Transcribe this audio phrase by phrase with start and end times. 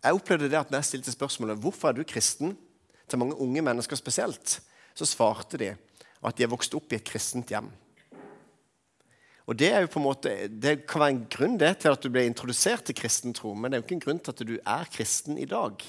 [0.00, 2.56] jeg opplevde det at når jeg stilte spørsmålet hvorfor er du kristen,
[3.10, 4.60] til mange unge mennesker spesielt,
[4.94, 5.72] så svarte de
[6.20, 7.70] at de er vokst opp i et kristent hjem.
[9.50, 12.02] Og Det er jo på en måte, det kan være en grunn det, til at
[12.04, 14.44] du ble introdusert til kristen tro, men det er jo ikke en grunn til at
[14.46, 15.82] du er kristen i dag.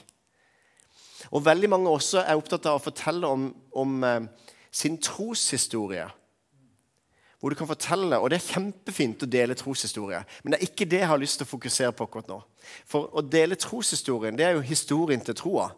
[1.30, 4.26] Og Veldig mange også er opptatt av å fortelle om, om eh,
[4.74, 6.08] sin troshistorie.
[7.42, 10.86] Hvor du kan fortelle, og Det er kjempefint å dele troshistorie, men det er ikke
[10.86, 12.38] det jeg har lyst til å fokusere på akkurat nå.
[12.86, 15.72] For å dele troshistorien det er jo historien til troa,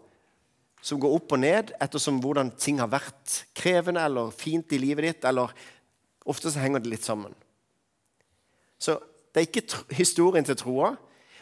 [0.84, 5.07] som går opp og ned ettersom hvordan ting har vært krevende eller fint i livet
[5.07, 5.26] ditt.
[5.26, 5.55] eller
[6.27, 7.31] Ofte så henger det litt sammen.
[8.80, 8.99] Så
[9.32, 10.93] det er ikke historien til troa,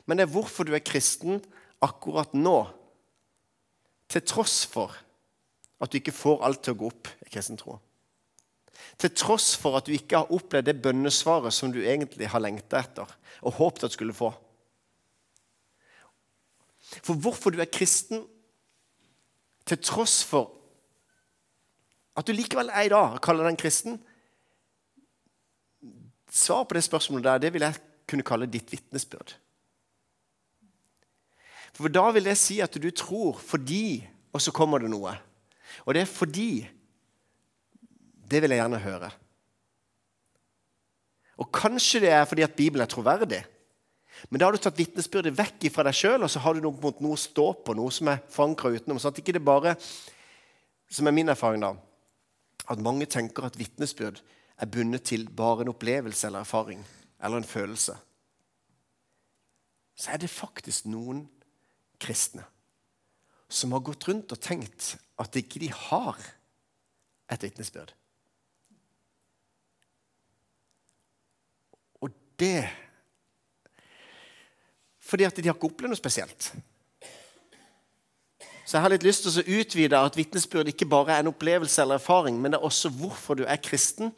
[0.05, 1.41] men det er hvorfor du er kristen
[1.81, 2.59] akkurat nå.
[4.11, 4.93] Til tross for
[5.81, 7.79] at du ikke får alt til å gå opp i kristen tro.
[9.01, 12.81] Til tross for at du ikke har opplevd det bønnesvaret som du egentlig har lengta
[12.81, 13.09] etter
[13.41, 14.31] og håpet at du skulle få.
[17.01, 18.25] For hvorfor du er kristen
[19.65, 20.51] til tross for
[22.17, 24.01] at du likevel er i dag og kaller deg en kristen
[26.31, 27.75] Svar på det spørsmålet der, det vil jeg
[28.07, 29.33] kunne kalle ditt vitnesbyrd.
[31.75, 33.99] For da vil det si at du tror fordi,
[34.31, 35.11] og så kommer det noe.
[35.83, 36.69] Og det er fordi
[38.31, 39.09] Det vil jeg gjerne høre.
[41.41, 43.41] Og kanskje det er fordi at Bibelen er troverdig.
[44.29, 46.93] Men da har du tatt vitnesbyrdet vekk fra deg sjøl, og så har du noe,
[47.01, 48.99] noe å stå på, noe som er forankra utenom.
[49.01, 49.75] sånn at ikke det bare,
[50.91, 51.71] Som er min erfaring, da,
[52.67, 54.17] at mange tenker at vitnesbyrd
[54.59, 56.83] er bundet til bare en opplevelse eller erfaring
[57.23, 57.95] eller en følelse.
[59.95, 61.25] Så er det faktisk noen
[62.01, 62.43] kristne
[63.51, 66.19] som har gått rundt og tenkt at ikke de har
[67.31, 67.91] et vitnesbyrd.
[72.01, 72.61] Og det
[75.11, 76.51] fordi at de har ikke opplevd noe spesielt.
[78.63, 81.81] Så jeg har litt lyst til å utvide at vitnesbyrd ikke bare er en opplevelse
[81.83, 84.13] eller erfaring, men det er også hvorfor du er kristen.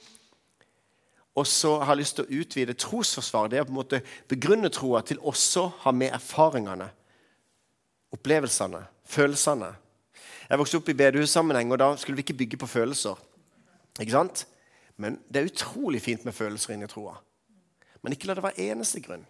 [1.33, 3.49] Og så har jeg lyst til å utvide trosforsvar.
[3.49, 6.91] Det er på en måte begrunne troa til også å ha med erfaringene,
[8.13, 9.71] opplevelsene, følelsene.
[10.45, 13.17] Jeg vokste opp i bedehussammenheng, og da skulle vi ikke bygge på følelser.
[13.97, 14.45] Ikke sant?
[15.01, 17.17] Men det er utrolig fint med følelser inni troa.
[18.03, 19.23] Men ikke la det være eneste grunn.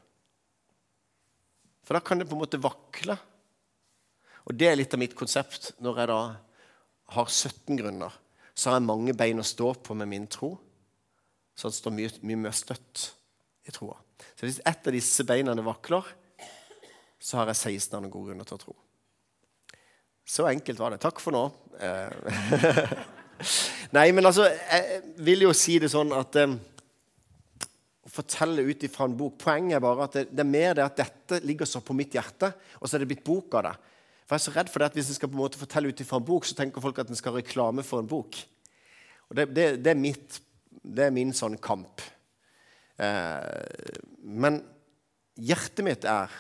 [1.84, 3.16] For da kan det på en måte vakle.
[4.48, 6.22] Og det er litt av mitt konsept når jeg da
[7.14, 8.14] har 17 grunner.
[8.54, 10.54] Så har jeg mange bein å stå på med min tro,
[11.58, 13.08] så det står mye, mye mer støtt
[13.66, 13.96] i troa.
[14.38, 16.06] Så hvis ett av disse beina vakler,
[17.24, 18.76] så har jeg 16 andre gode grunner til å tro.
[20.26, 21.02] Så enkelt var det.
[21.04, 21.44] Takk for nå.
[21.80, 22.94] Eh,
[23.98, 26.38] Nei, men altså, jeg vil jo si det sånn at
[28.04, 30.84] Å fortelle ut ifra en bok Poenget er bare at det, det, er mer det
[30.84, 32.50] at dette ligger så på mitt hjerte,
[32.80, 33.76] og så er det blitt bok av det.
[34.24, 35.92] For jeg er så redd for det at Hvis en skal på en måte fortelle
[35.92, 38.40] ut ifra en bok, så tenker folk at en skal ha reklame for en bok.
[39.30, 40.40] Og Det, det, det er, mitt,
[40.84, 42.04] det er min sånn kamp.
[43.02, 44.62] Eh, men
[45.40, 46.34] hjertet mitt er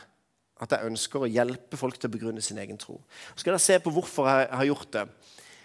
[0.64, 3.00] at jeg ønsker å hjelpe folk til å begrunne sin egen tro.
[3.34, 5.08] Så skal dere se på hvorfor jeg har gjort det.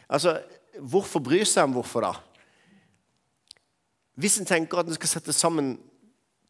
[0.09, 0.39] Altså,
[0.79, 2.28] Hvorfor bryr seg om hvorfor, da?
[4.19, 5.77] Hvis en tenker at en skal sette sammen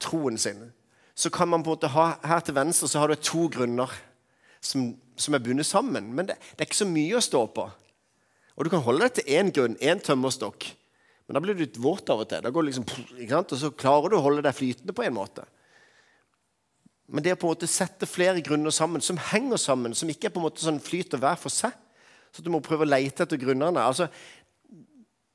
[0.00, 0.70] troen sin,
[1.18, 3.90] så kan man på en måte ha her til venstre så har du to grunner
[4.62, 6.12] som, som er bundet sammen.
[6.14, 7.66] Men det, det, er ikke så mye å stå på.
[8.58, 10.70] Og Du kan holde deg til én grunn, én tømmerstokk.
[11.26, 12.40] Men da blir du litt våt av og til.
[12.42, 12.86] Da går det liksom,
[13.36, 15.44] og så klarer du å holde deg flytende på en måte.
[17.08, 20.28] Men det å på en måte sette flere grunner sammen, som henger sammen, som ikke
[20.28, 21.76] er på en måte sånn flyter hver for seg,
[22.32, 23.80] så du må prøve å lete etter grunnene.
[23.80, 24.08] Altså,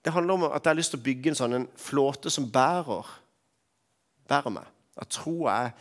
[0.03, 2.49] det handler om at jeg har lyst til å bygge en sånn en flåte som
[2.51, 3.07] bærer,
[4.27, 4.67] bærer meg.
[4.99, 5.71] At troa er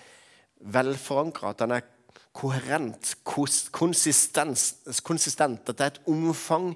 [0.72, 1.88] velforankra, at den er
[2.32, 6.70] koherent, konsistent, at det er et omfang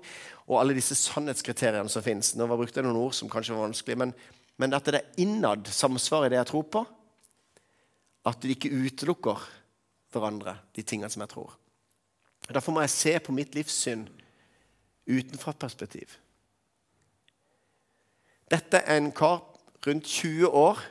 [0.47, 2.35] og alle disse sannhetskriteriene som fins.
[2.37, 4.13] Nå brukte jeg noen ord som kanskje var vanskelig, men,
[4.61, 6.85] men at det er innad samsvar i det jeg tror på.
[8.27, 9.47] At de ikke utelukker
[10.15, 11.55] hverandre, de tingene som jeg tror.
[12.47, 14.05] Derfor må jeg se på mitt livssyn
[15.07, 16.11] utenfra perspektiv.
[18.51, 19.41] Dette er en kar
[19.87, 20.83] rundt 20 år,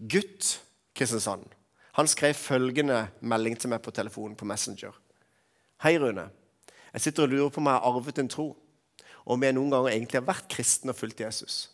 [0.00, 0.60] gutt,
[0.96, 1.44] Kristiansand.
[1.96, 4.94] Han skrev følgende melding til meg på telefonen på Messenger.
[5.84, 6.28] Hei, Rune.
[6.92, 8.48] Jeg sitter og lurer på om jeg har arvet en tro,
[9.24, 11.68] og om jeg noen ganger egentlig har vært kristen og fulgt Jesus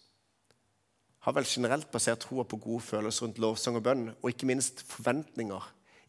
[1.26, 4.84] har vel generelt basert troa på gode følelser rundt lovsang og bønn, og ikke minst
[4.86, 5.64] forventninger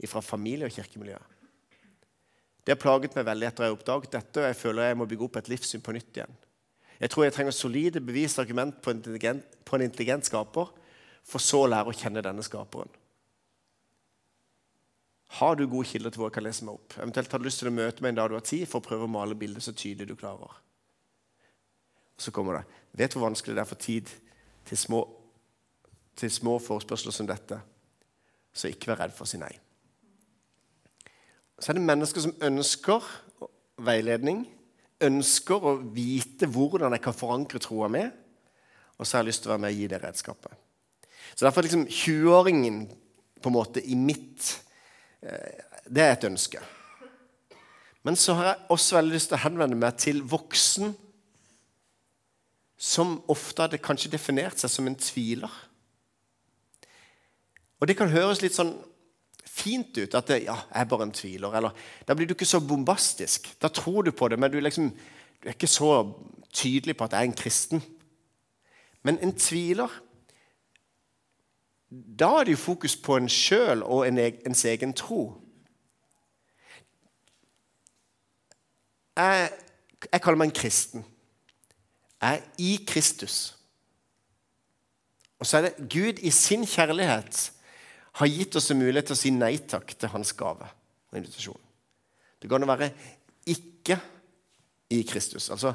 [0.06, 1.34] fra familie- og kirkemiljøet.
[2.62, 5.08] Det har plaget meg veldig etter jeg har oppdaget dette, og jeg føler jeg må
[5.10, 6.36] bygge opp et livssyn på nytt igjen.
[7.00, 10.72] Jeg tror jeg trenger solide bevis og argument på en, intelligent, på en intelligent skaper,
[11.28, 12.90] for så å lære å kjenne denne skaperen.
[15.38, 16.96] Har du gode kilder til hvor jeg kan lese meg opp?
[16.98, 18.88] Eventuelt har du lyst til å møte meg en dag du har tid, for å
[18.88, 20.56] prøve å male bildet så tydelig du klarer.
[22.18, 22.80] Og så kommer det.
[22.98, 24.10] Vet du hvor vanskelig det er for tid
[24.66, 25.04] til små,
[26.18, 27.60] til små forespørsler som dette?
[28.56, 29.52] Så ikke vær redd for å si nei.
[31.60, 33.06] Så er det mennesker som ønsker
[33.86, 34.46] veiledning,
[35.04, 38.04] ønsker å vite hvordan jeg kan forankre troa mi,
[38.98, 40.64] og så har jeg lyst til å være med og gi det redskapet.
[41.36, 42.80] Så Derfor er liksom 20-åringen
[43.42, 44.48] på en måte i mitt
[45.22, 46.60] eh, Det er et ønske.
[48.04, 50.96] Men så har jeg også veldig lyst til å henvende meg til voksen
[52.78, 55.52] som ofte hadde kanskje definert seg som en tviler.
[57.82, 58.74] Og det kan høres litt sånn
[59.58, 61.56] fint ut at det, ja, jeg er bare en tviler.
[61.58, 63.50] Eller da blir du ikke så bombastisk.
[63.62, 64.90] Da tror du på det, men du, liksom,
[65.44, 66.14] du er ikke så
[66.54, 67.84] tydelig på at jeg er en kristen.
[69.04, 70.04] Men en tviler
[72.20, 75.38] Da er det jo fokus på en sjøl og en, ens egen tro.
[79.16, 79.50] Jeg,
[80.12, 81.06] jeg kaller meg en kristen.
[82.22, 83.56] Jeg er i Kristus.
[85.40, 87.54] Og så er det Gud i sin kjærlighet
[88.18, 90.66] har gitt oss en mulighet til å si nei takk til hans gave
[91.12, 91.64] og invitasjon.
[92.42, 92.92] Det kan være
[93.50, 93.98] ikke
[94.94, 95.50] i Kristus.
[95.54, 95.74] Altså,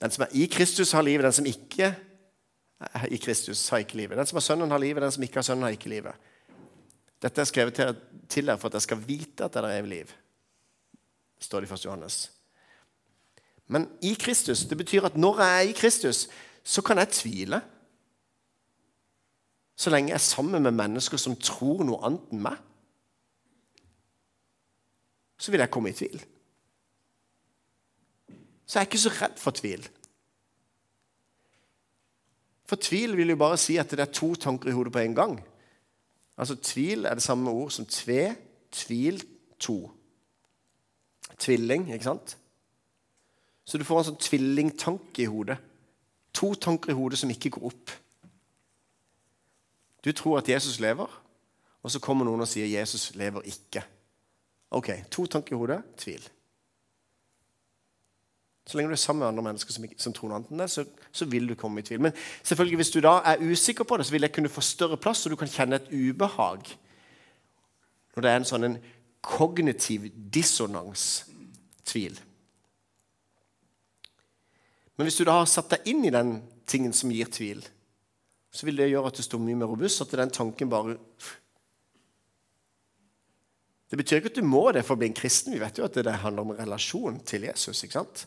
[0.00, 1.24] den som er i Kristus, har livet.
[1.24, 1.90] Den som ikke
[2.80, 4.18] er i Kristus, har ikke livet.
[4.18, 5.02] Den som har Sønnen, har livet.
[5.02, 6.14] Den som ikke har Sønnen, har ikke livet.
[7.22, 7.96] Dette er skrevet til,
[8.28, 10.16] til dere for at dere skal vite at dere er evig liv.
[11.40, 11.84] står det i 1.
[11.84, 12.30] Johannes.
[13.66, 16.28] Men i Kristus, det betyr at når jeg er i Kristus,
[16.64, 17.60] så kan jeg tvile.
[19.76, 22.56] Så lenge jeg er sammen med mennesker som tror noe annet enn meg,
[25.36, 26.22] så vil jeg komme i tvil.
[28.66, 29.84] Så jeg er ikke så redd for tvil.
[32.66, 35.14] For tvil vil jo bare si at det er to tanker i hodet på en
[35.14, 35.36] gang.
[36.36, 38.34] Altså Tvil er det samme ord som tve,
[38.72, 39.22] tvil,
[39.58, 39.90] to.
[41.38, 42.36] Tvilling, ikke sant?
[43.64, 45.56] Så du får en sånn tvillingtanke i hodet.
[46.36, 47.94] To tanker i hodet som ikke går opp.
[50.06, 51.22] Du tror at Jesus lever,
[51.82, 53.82] og så kommer noen og sier 'Jesus lever ikke'.
[54.70, 56.28] Ok, To tanker i hodet tvil.
[58.66, 60.70] Så lenge du er sammen med andre mennesker som, som tror noe annet enn det,
[60.70, 62.00] så, så, vil du komme i tvil.
[62.00, 62.12] Men
[62.42, 65.26] selvfølgelig hvis du da er usikker på det, så vil jeg kunne få større plass,
[65.26, 66.66] og du kan kjenne et ubehag.
[68.16, 68.78] Når det er en sånn en
[69.22, 71.26] kognitiv dissonans,
[71.84, 72.18] tvil.
[74.96, 77.62] Men hvis du da har satt deg inn i den tingen som gir tvil,
[78.56, 80.00] så vil det gjøre at det står mye mer robust.
[80.00, 80.96] At den tanken bare
[83.86, 85.52] Det betyr ikke at du må det for å bli en kristen.
[85.54, 87.84] Vi vet jo at det handler om relasjon til Jesus.
[87.84, 88.24] ikke sant?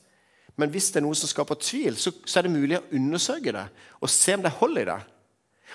[0.55, 3.51] Men hvis det er noe som skaper tvil, så, så er det mulig å undersøke
[3.55, 3.65] det
[3.99, 4.99] og se om det er hold i det.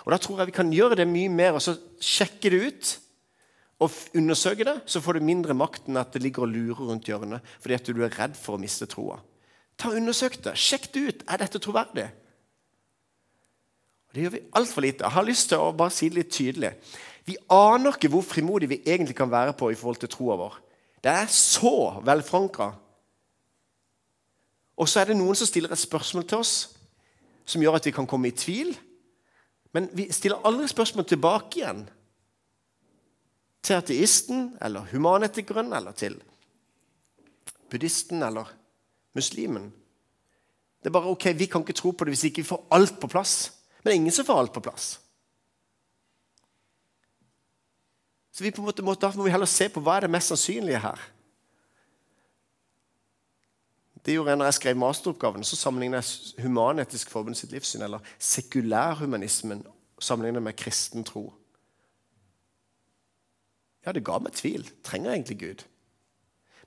[0.04, 2.94] Og Da tror jeg vi kan gjøre det mye mer og så sjekke det ut
[3.84, 4.78] og undersøke det.
[4.88, 7.92] Så får du mindre makt enn at det ligger og lurer rundt hjørnet fordi at
[7.92, 9.20] du er redd for å miste troa.
[9.76, 10.56] Ta Undersøk det.
[10.56, 11.24] Sjekk det ut.
[11.28, 12.08] Er dette troverdig?
[14.14, 15.02] Det gjør vi altfor lite.
[15.02, 16.70] Jeg har lyst til å bare si det litt tydelig.
[17.26, 20.58] Vi aner ikke hvor frimodige vi egentlig kan være på i forhold til troa vår.
[21.02, 22.68] Det er så velforankra.
[24.76, 26.54] Og så er det noen som stiller et spørsmål til oss
[27.44, 28.70] som gjør at vi kan komme i tvil.
[29.74, 31.82] Men vi stiller aldri spørsmål tilbake igjen
[33.64, 36.20] til ateisten eller humanetikeren eller til
[37.72, 38.52] buddhisten eller
[39.16, 39.72] muslimen.
[40.78, 43.00] Det er bare ok, Vi kan ikke tro på det hvis ikke vi får alt
[43.00, 43.52] på plass.
[43.84, 44.86] Men det er ingen som får alt på plass.
[48.32, 50.32] Så vi på en måte, Derfor må vi heller se på hva er det mest
[50.32, 51.02] sannsynlige her.
[54.04, 55.44] Det gjorde jeg når jeg skrev masteroppgaven.
[55.44, 59.62] Så sammenlignet jeg Human-Etisk Forbund sitt livssyn, eller sekulærhumanismen,
[60.00, 61.28] sammenlignet med kristen tro.
[63.84, 64.64] Ja, det ga meg tvil.
[64.84, 65.64] Trenger jeg egentlig Gud?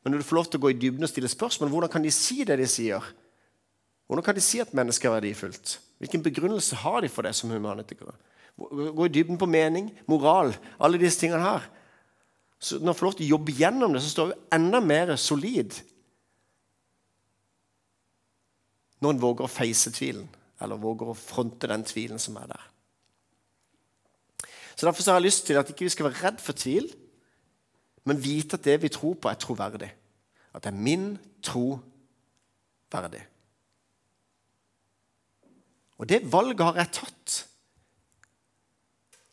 [0.03, 2.05] Men når du får lov til å gå i dybden og stille spørsmål, hvordan kan
[2.05, 3.03] de si det de sier?
[4.07, 5.77] Hvordan kan de si at mennesket er verdifullt?
[5.97, 8.13] Hvilken begrunnelse har de for det som humanitikere?
[8.57, 11.65] Gå i dybden på mening, moral, alle disse tingene her.
[12.59, 15.13] Så når vi får lov til å jobbe gjennom det, så står vi enda mer
[15.21, 15.77] solid
[18.97, 20.25] når en våger å face tvilen,
[20.57, 22.63] eller våger å fronte den tvilen som er der.
[24.73, 26.89] Så Derfor har jeg lyst til at ikke vi skal være redd for tvil,
[28.09, 29.89] men vite at det vi tror på, er troverdig.
[30.53, 31.11] At det er min
[31.45, 31.79] tro
[32.93, 33.21] verdig.
[35.97, 37.37] Og det valget har jeg tatt.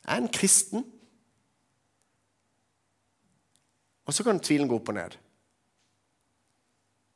[0.05, 0.87] Jeg er en kristen.
[4.05, 5.19] Og så kan tvilen gå opp og ned.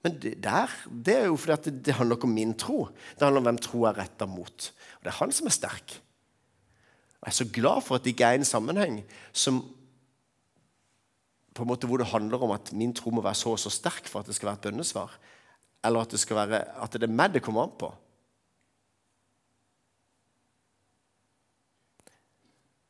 [0.04, 2.84] Men det, der, det er jo fordi det, det, handler ikke om min tro.
[3.16, 4.68] Det handler om hvem tro er retta mot.
[4.98, 5.96] Og Det er han som er sterk.
[7.18, 9.02] Og Jeg er så glad for at det ikke er en sammenheng
[9.32, 9.64] som
[11.58, 13.72] på en måte hvor det handler om at min tro må være så og så
[13.74, 15.16] sterk for at det skal være et bønnesvar,
[15.84, 17.90] eller at det, være, at det er meg det kommer an på.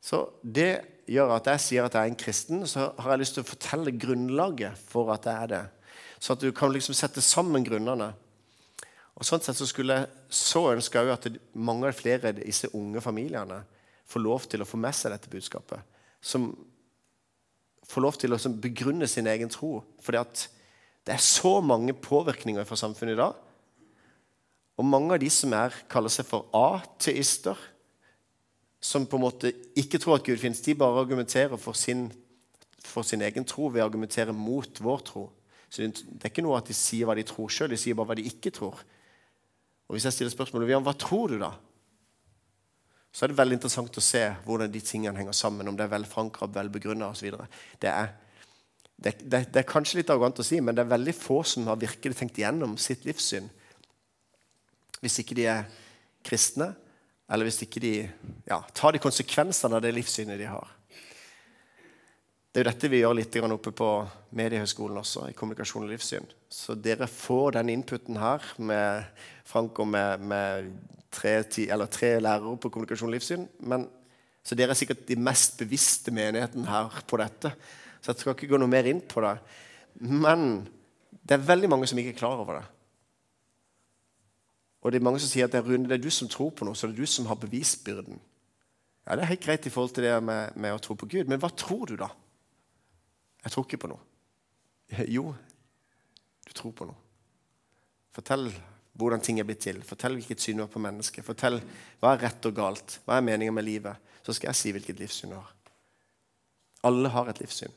[0.01, 0.71] Så det
[1.09, 3.49] gjør at jeg sier at jeg er en kristen, så har jeg lyst til å
[3.49, 5.65] fortelle grunnlaget for at jeg er det.
[6.19, 8.11] Så at du kan liksom sette sammen grunnene.
[9.19, 11.27] Og sånn sett så skulle jeg så ønske jeg at
[11.57, 13.63] mange flere av disse unge familiene
[14.09, 15.81] får lov til å få med seg dette budskapet.
[16.21, 16.51] Som
[17.89, 19.79] får lov til å begrunne sin egen tro.
[20.03, 20.45] Fordi at
[21.07, 23.35] det er så mange påvirkninger fra samfunnet i dag.
[24.79, 27.57] Og mange av de som er, kaller seg for ateister,
[28.79, 32.07] som på en måte ikke tror at Gud finnes, de bare argumenterer for sin,
[32.85, 35.25] for sin egen tro ved å argumentere mot vår tro.
[35.69, 38.13] Så Det er ikke noe at de sier hva de tror sjøl, de sier bare
[38.13, 38.79] hva de ikke tror.
[39.89, 41.53] Og Hvis jeg stiller spørsmålet hva tror du da?
[43.11, 45.67] så er det veldig interessant å se hvordan de tingene henger sammen.
[45.67, 47.31] Om det er velforankra, velbegrunna osv.
[47.81, 47.93] Det,
[49.01, 51.65] det, det, det er kanskje litt arrogant å si, men det er veldig få som
[51.71, 53.49] har virkelig tenkt igjennom sitt livssyn.
[55.01, 55.65] Hvis ikke de er
[56.27, 56.73] kristne,
[57.29, 57.93] eller hvis ikke de
[58.49, 60.75] ja, tar de konsekvensene av det livssynet de har.
[62.49, 63.87] Det er jo dette vi gjør litt oppe på
[64.33, 66.25] Mediehøgskolen også, i kommunikasjon og livssyn.
[66.49, 69.05] Så dere får den inputen her med
[69.45, 70.71] Frank og med, med
[71.13, 73.45] tre, ti, tre, lærere på kommunikasjon og livssyn.
[73.69, 73.85] Men,
[74.41, 77.53] så dere er sikkert de mest bevisste menigheten her på dette.
[78.01, 79.35] Så jeg skal ikke gå noe mer inn på det.
[80.01, 80.65] Men
[81.21, 82.65] det er veldig mange som ikke er klar over det.
[84.81, 86.53] Og det er mange som sier at det er, Rune, det er du som tror
[86.55, 88.19] på noe, så det er du som har bevisbyrden.
[89.05, 91.27] Ja, Det er helt greit i forhold til det med, med å tro på Gud,
[91.27, 92.09] men hva tror du, da?
[93.43, 94.03] Jeg tror ikke på noe.
[95.15, 95.31] Jo,
[96.45, 97.07] du tror på noe.
[98.15, 98.49] Fortell
[98.99, 99.79] hvordan ting er blitt til.
[99.85, 101.25] Fortell hvilket syn du har på mennesket.
[101.25, 101.59] Fortell
[102.01, 102.97] hva er rett og galt.
[103.05, 104.09] Hva er meningen med livet?
[104.25, 105.53] Så skal jeg si hvilket livssyn du har.
[106.89, 107.71] Alle har et livssyn.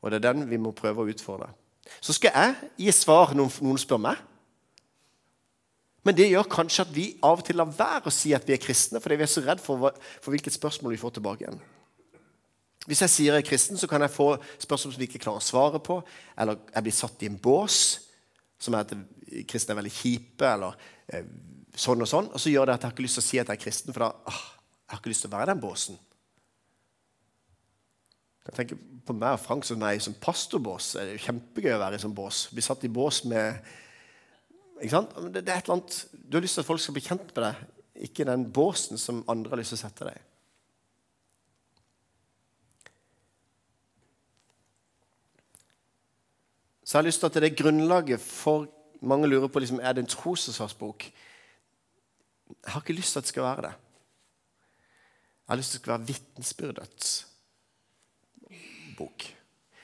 [0.00, 1.50] Og det er den vi må prøve å utfordre.
[2.00, 4.20] Så skal jeg gi svar når noen spør meg.
[6.06, 8.54] Men det gjør kanskje at vi av og til lar være å si at vi
[8.56, 9.90] er kristne, fordi vi er så redd for,
[10.22, 11.60] for hvilket spørsmål vi får tilbake igjen.
[12.88, 15.42] Hvis jeg sier jeg er kristen, så kan jeg få spørsmål som vi ikke klarer
[15.42, 15.98] å svare på.
[16.40, 17.80] Eller jeg blir satt i en bås
[18.60, 18.94] som er at
[19.48, 20.78] kristne er veldig kjipe, eller
[21.12, 21.28] eh,
[21.76, 22.30] sånn og sånn.
[22.32, 23.62] Og så gjør det at jeg har ikke lyst til å si at jeg er
[23.62, 26.00] kristen, for da ah, jeg har ikke lyst til å være i den båsen.
[28.48, 30.94] Jeg tenker på meg og Frank som er i sånn pastorbås.
[30.96, 32.46] Det er jo kjempegøy å være i sånn bås.
[32.50, 33.60] Bli satt i bås med
[34.80, 35.14] ikke sant?
[35.28, 37.30] Det, det er et eller annet, Du har lyst til at folk skal bli kjent
[37.30, 37.62] med deg,
[38.08, 40.26] ikke den båsen som andre har lyst til å sette deg i.
[46.90, 48.68] Så jeg har lyst til at det er grunnlaget for
[49.00, 51.06] Mange lurer på liksom, er det en trosforsvarsbok.
[52.52, 53.70] Jeg har ikke lyst til at det skal være det.
[55.46, 57.12] Jeg har lyst til at det skal være vitnesbyrdets
[58.98, 59.24] bok.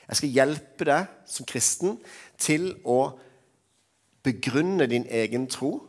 [0.07, 1.97] Jeg skal hjelpe deg som kristen
[2.37, 2.99] til å
[4.27, 5.79] begrunne din egen tro,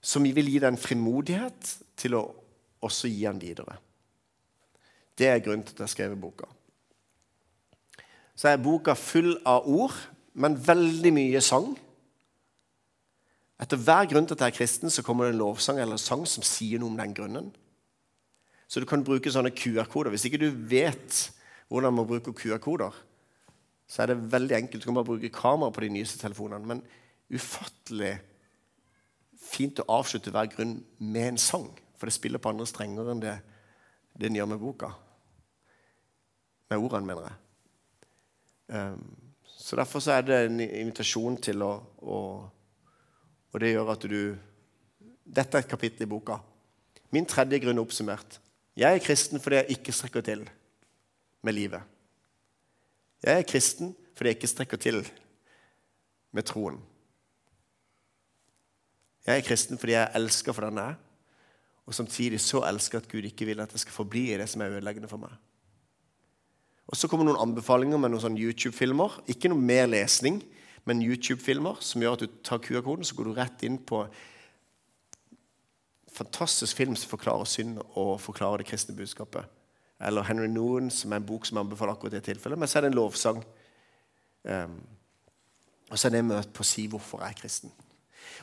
[0.00, 2.26] som vil gi deg en frimodighet til å
[2.84, 3.76] også gi den videre.
[5.18, 6.48] Det er grunnen til at jeg har skrevet boka
[8.38, 9.94] så er boka full av ord,
[10.38, 11.72] men veldig mye sang.
[13.58, 16.02] Etter hver grunn til at jeg er kristen, så kommer det en lovsang eller en
[16.02, 17.48] sang som sier noe om den grunnen.
[18.70, 20.12] Så du kan bruke sånne QR-koder.
[20.14, 21.24] Hvis ikke du vet
[21.66, 22.94] hvordan man bruker QR-koder,
[23.88, 24.82] så er det veldig enkelt.
[24.82, 26.66] Du kan bare bruke kamera på de nyeste telefonene.
[26.68, 26.82] Men
[27.32, 28.18] ufattelig
[29.40, 31.70] fint å avslutte hver grunn med en sang.
[31.96, 33.38] For det spiller på andre strenger enn det
[34.18, 34.92] den gjør med boka.
[36.68, 37.38] Med ordene, mener jeg.
[38.76, 39.04] Um,
[39.58, 41.72] så Derfor så er det en invitasjon til å,
[42.04, 42.18] å
[43.48, 44.36] Og det gjør at du
[45.24, 46.38] Dette er et kapittel i boka.
[47.12, 48.38] Min tredje grunn er oppsummert.
[48.76, 50.44] Jeg er kristen fordi jeg ikke strekker til
[51.44, 51.97] med livet.
[53.22, 55.02] Jeg er kristen fordi jeg ikke strekker til
[56.34, 56.78] med troen.
[59.26, 60.96] Jeg er kristen fordi jeg elsker for den jeg er,
[61.86, 64.62] og samtidig så elsker at Gud ikke vil at jeg skal forbli i det som
[64.62, 65.34] er ødeleggende for meg.
[66.88, 69.18] Og så kommer noen anbefalinger med noen sånne YouTube-filmer.
[69.28, 70.40] Ikke noe mer lesning,
[70.88, 74.06] men YouTube-filmer som gjør at du tar QR-koden, så går du rett inn på
[76.18, 79.44] fantastisk film som forklarer synd og forklarer det kristne budskapet.
[80.00, 82.58] Eller Henry Noon, som er en bok som anbefaler akkurat det tilfellet.
[82.58, 83.42] Men så er det en lovsang.
[84.44, 84.78] Um,
[85.90, 87.72] og så er det møte på å si hvorfor jeg er kristen.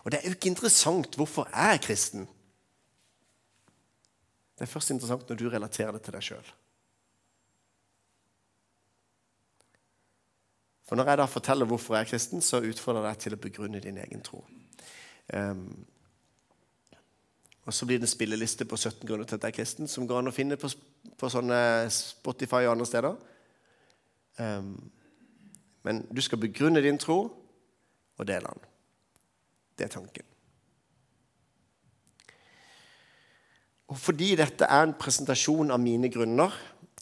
[0.04, 2.28] Og det er jo ikke interessant hvorfor jeg er kristen.
[4.56, 6.54] Det er først interessant når du relaterer det til deg sjøl.
[10.86, 13.42] For Når jeg da forteller hvorfor jeg er kristen, så utfordrer jeg deg til å
[13.42, 14.44] begrunne din egen tro.
[15.34, 15.86] Um,
[17.66, 20.06] og Så blir det en spilleliste på 17 grunner til at jeg er kristen, som
[20.08, 20.70] går an å finne på,
[21.18, 23.16] på sånne Spotify og andre steder.
[24.38, 24.76] Um,
[25.86, 27.18] men du skal begrunne din tro
[28.18, 28.70] og dele den.
[29.78, 30.30] Det er tanken.
[33.90, 36.54] Og Fordi dette er en presentasjon av mine grunner,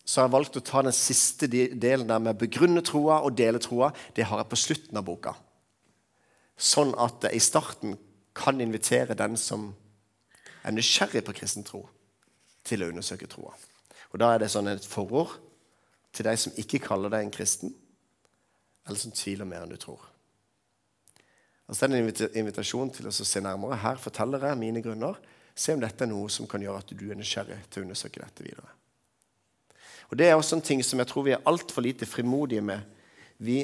[0.03, 3.59] så har jeg valgt å ta den siste delen der med begrunne troa og dele
[3.63, 3.91] troa.
[4.15, 5.35] Det har jeg på slutten av boka.
[6.59, 7.95] Sånn at jeg i starten
[8.35, 9.71] kan invitere den som
[10.63, 11.83] er nysgjerrig på kristen tro,
[12.63, 13.53] til å undersøke troa.
[14.13, 15.35] Og Da er det sånn et forord
[16.13, 17.73] til de som ikke kaller deg en kristen,
[18.87, 20.01] eller som tviler mer enn du tror.
[21.67, 23.79] Altså det er en invitasjon til å se nærmere.
[23.79, 25.19] Her forteller jeg mine grunner.
[25.55, 28.21] Se om dette er noe som kan gjøre at du er nysgjerrig til å undersøke
[28.21, 28.67] dette videre.
[30.11, 32.81] Og Det er også en ting som jeg tror vi er altfor lite frimodige med.
[33.41, 33.63] Vi,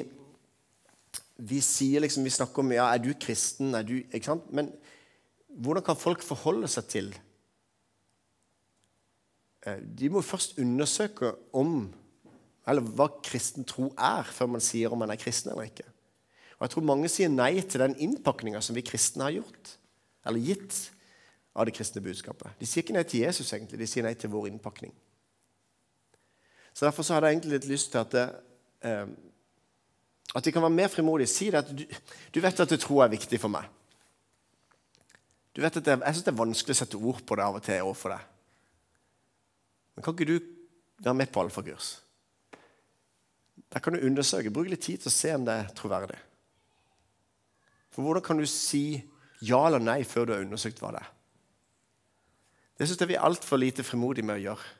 [1.36, 4.48] vi, sier liksom, vi snakker om ja, er du kristen, er du, ikke sant?
[4.50, 4.72] men
[5.58, 7.08] hvordan kan folk forholde seg til
[9.66, 11.88] eh, De må først undersøke om
[12.68, 15.86] eller hva kristen tro er, før man sier om man er kristen eller ikke.
[16.58, 19.72] Og Jeg tror mange sier nei til den innpakninga som vi kristne har gjort,
[20.28, 20.76] eller gitt
[21.56, 22.52] av det kristne budskapet.
[22.60, 24.92] De sier ikke nei til Jesus, egentlig, de sier nei til vår innpakning.
[26.76, 28.26] Så Derfor så hadde jeg egentlig litt lyst til at, det,
[28.86, 29.08] eh,
[30.36, 31.32] at de kan være mer frimodige.
[31.32, 31.82] Si det at du,
[32.30, 33.66] du vet at tro er viktig for meg.
[35.60, 37.56] Du vet at det, Jeg syns det er vanskelig å sette ord på det av
[37.58, 38.22] og til overfor deg.
[39.92, 40.38] Men kan ikke du
[41.04, 41.90] være med på alfakurs?
[43.68, 44.48] Der kan du undersøke.
[44.48, 46.16] Bruk litt tid til å se om det er troverdig.
[47.92, 49.02] For hvordan kan du si
[49.44, 51.12] ja eller nei før du har undersøkt hva det er?
[52.80, 54.76] Det syns jeg vi er altfor lite frimodige med å gjøre.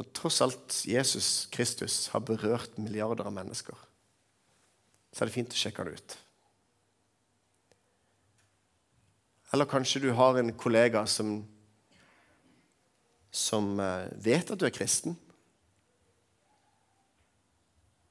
[0.00, 3.76] Når tross alt Jesus Kristus har berørt milliarder av mennesker,
[5.12, 6.22] så er det fint å sjekke det ut.
[9.54, 11.38] Eller kanskje du har en kollega som,
[13.30, 15.16] som eh, vet at du er kristen.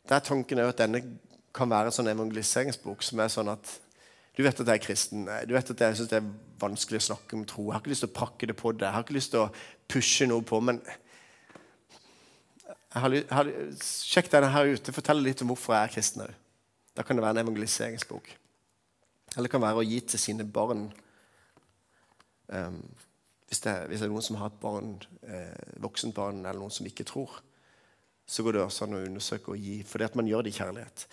[0.10, 1.02] Der tanken er at denne
[1.56, 3.80] kan være en sånn evangeliseringsbok som er sånn at
[4.36, 5.28] du vet at jeg er kristen.
[5.48, 7.70] Du vet at jeg syns det er vanskelig å snakke om tro.
[7.70, 8.84] Jeg har ikke lyst til å prakke det på deg.
[8.84, 9.52] Jeg har ikke lyst til å
[9.92, 10.60] pushe noe på.
[10.60, 10.82] Men
[12.66, 14.96] jeg har, jeg har, sjekk denne her ute.
[14.96, 16.36] Fortell litt om hvorfor jeg er kristen òg.
[16.96, 18.28] Da kan det være en evangeliseringsbok.
[19.36, 20.90] Eller det kan være å gi til sine barn
[22.48, 22.80] um,
[23.50, 26.74] hvis, det, hvis, det, er noen som har et barn, eh, voksent barn eller noen
[26.74, 27.40] som ikke tror
[28.26, 29.76] så går det også an å undersøke og gi.
[29.86, 31.04] Fordi at man gjør det i kjærlighet.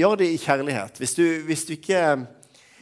[0.00, 1.00] Gjør det i kjærlighet.
[1.02, 2.26] Hvis du, hvis du ikke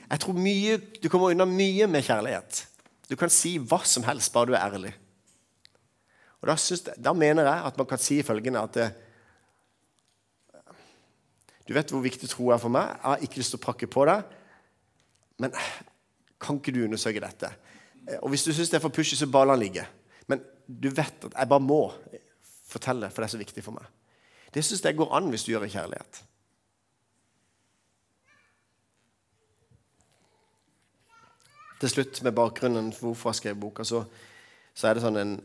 [0.09, 2.63] Jeg tror mye, du kommer unna mye med kjærlighet.
[3.11, 4.95] Du kan si hva som helst, bare du er ærlig.
[6.41, 8.89] Og Da, synes, da mener jeg at man kan si følgende at det,
[11.69, 12.89] Du vet hvor viktig tro er for meg.
[12.89, 14.23] Jeg har ikke lyst til å pakke på det.
[15.39, 15.53] Men
[16.41, 17.51] kan ikke du undersøke dette?
[18.23, 19.85] Og Hvis du syns det er for pushy, så bare la den ligge.
[20.29, 21.83] Men du vet at jeg bare må
[22.69, 23.85] fortelle, for det er så viktig for meg.
[24.55, 26.23] Det syns jeg går an hvis du gjør i kjærlighet.
[31.79, 34.03] Til slutt, med bakgrunnen for hvorfor jeg skrev boka, så,
[34.75, 35.37] så er det sånn en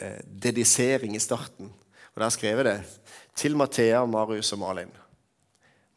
[0.00, 1.68] eh, dedisering i starten.
[2.14, 2.78] Og Der skrev jeg det
[3.36, 4.92] til Mathea, Marius og Malin.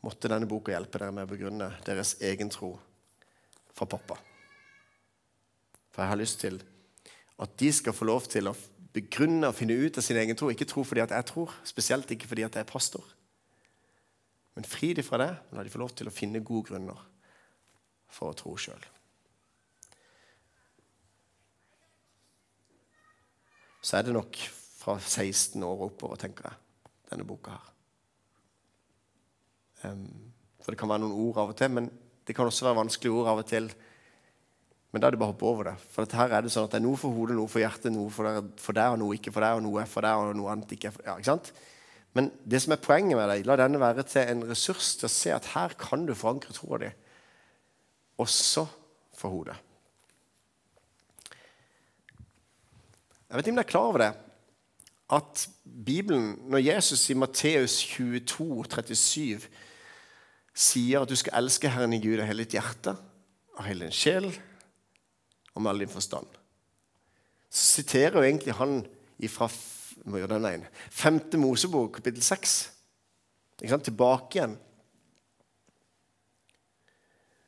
[0.03, 2.75] Måtte denne boka hjelpe dere med å begrunne deres egen tro
[3.75, 4.19] fra pappa.
[5.95, 6.57] For jeg har lyst til
[7.39, 8.55] at de skal få lov til å
[8.95, 10.49] begrunne og finne ut av sin egen tro.
[10.51, 13.05] Ikke tro fordi at jeg tror, spesielt ikke fordi at jeg er pastor.
[14.55, 16.99] Men fri de fra det, men la de få lov til å finne gode grunner
[18.11, 18.83] for å tro sjøl.
[23.79, 24.39] Så er det nok
[24.79, 27.71] fra 16 år oppover, tenker jeg, denne boka her.
[29.85, 30.07] Um,
[30.59, 31.91] for det kan være noen ord av og til, men
[32.27, 33.69] det kan også være vanskelige ord av og til
[34.95, 35.73] men da er det bare å hoppe over det.
[35.91, 38.07] For her er det sånn at det er noe for hodet, noe for hjertet, noe
[38.15, 40.37] for deg, for deg og noe ikke for deg, og noe er for deg og
[40.39, 41.49] noe annet ikke er for ja, ikke sant?
[42.15, 45.11] Men det som er poenget med deg, la denne være til en ressurs til å
[45.11, 46.93] se at her kan du forankre troa di,
[48.23, 48.63] også
[49.19, 49.59] for hodet.
[53.27, 54.11] Jeg vet ikke om dere er klar over det,
[55.19, 55.45] at
[55.91, 59.51] Bibelen, når Jesus i Matteus 22, 37
[60.55, 62.95] sier at du skal elske Herren i Gud av hele ditt hjerte,
[63.59, 64.31] av hele din sjel,
[65.55, 66.27] og med all din forstand.
[67.49, 68.83] Så siterer jo egentlig han
[69.31, 69.47] fra
[70.05, 72.55] må gjøre den ene, femte Mosebok, kapittel 6.
[73.57, 74.57] Tilbake igjen.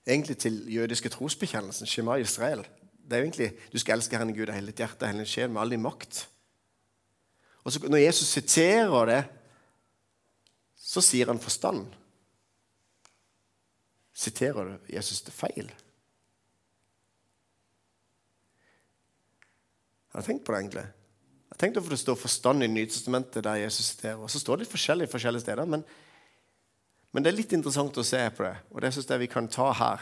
[0.08, 2.64] Egentlig til jødiske trosbekjennelsen, Shema Israel.
[3.04, 5.28] Det er jo egentlig, Du skal elske Herren Gud av hele ditt hjerte og hele
[5.28, 6.28] sjel med all din makt.
[7.64, 9.24] Og så, Når Jesus siterer det,
[10.76, 11.86] så sier han forstand.
[14.14, 15.72] Siterer Jesus det feil?
[20.18, 20.82] Har du tenkt på det, egentlig?
[21.52, 24.16] Jeg tenkte hvorfor det står 'forstand' i Nytestamentet, der Jesus siterer.
[24.16, 25.84] Og så står det litt forskjellig forskjellige steder, men,
[27.12, 28.56] men, det er litt interessant å se på det.
[28.72, 30.02] Og det syns jeg vi kan ta her.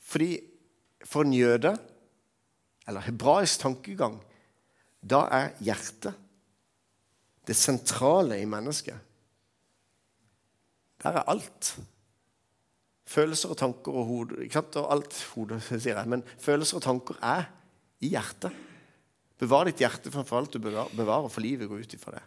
[0.00, 0.40] Fordi
[1.04, 1.78] for en jøde,
[2.88, 4.16] eller hebraisk tankegang,
[5.00, 6.14] da er hjertet
[7.46, 8.98] det sentrale i mennesket.
[11.02, 11.78] Der er alt.
[13.06, 14.76] Følelser og tanker og hode ikke sant?
[14.76, 16.08] Og alt hodet, sier jeg.
[16.08, 17.46] Men følelser og tanker er
[18.00, 18.54] i hjertet.
[19.38, 22.24] Bevar ditt hjerte framfor alt du bevarer, for livet går ut ifra det.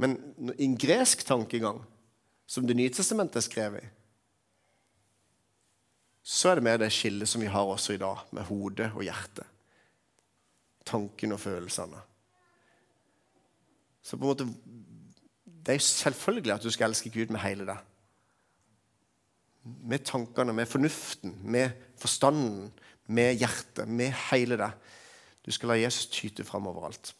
[0.00, 0.16] Men
[0.56, 1.82] i en gresk tankegang,
[2.46, 3.88] som Det nye testamentet er skrevet i,
[6.22, 9.02] så er det mer det skillet som vi har også i dag, med hodet og
[9.06, 9.46] hjertet.
[10.86, 12.00] Tanken og følelsene.
[14.02, 14.48] Så på en måte
[15.66, 17.78] Det er selvfølgelig at du skal elske Gud med hele deg.
[19.82, 22.70] Med tankene, med fornuften, med forstanden,
[23.06, 24.90] med hjertet, med hele deg.
[25.46, 27.12] Du skal la Jesus tyte fram overalt.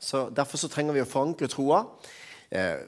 [0.00, 1.84] Så Derfor så trenger vi å forankre troa
[2.50, 2.82] eh,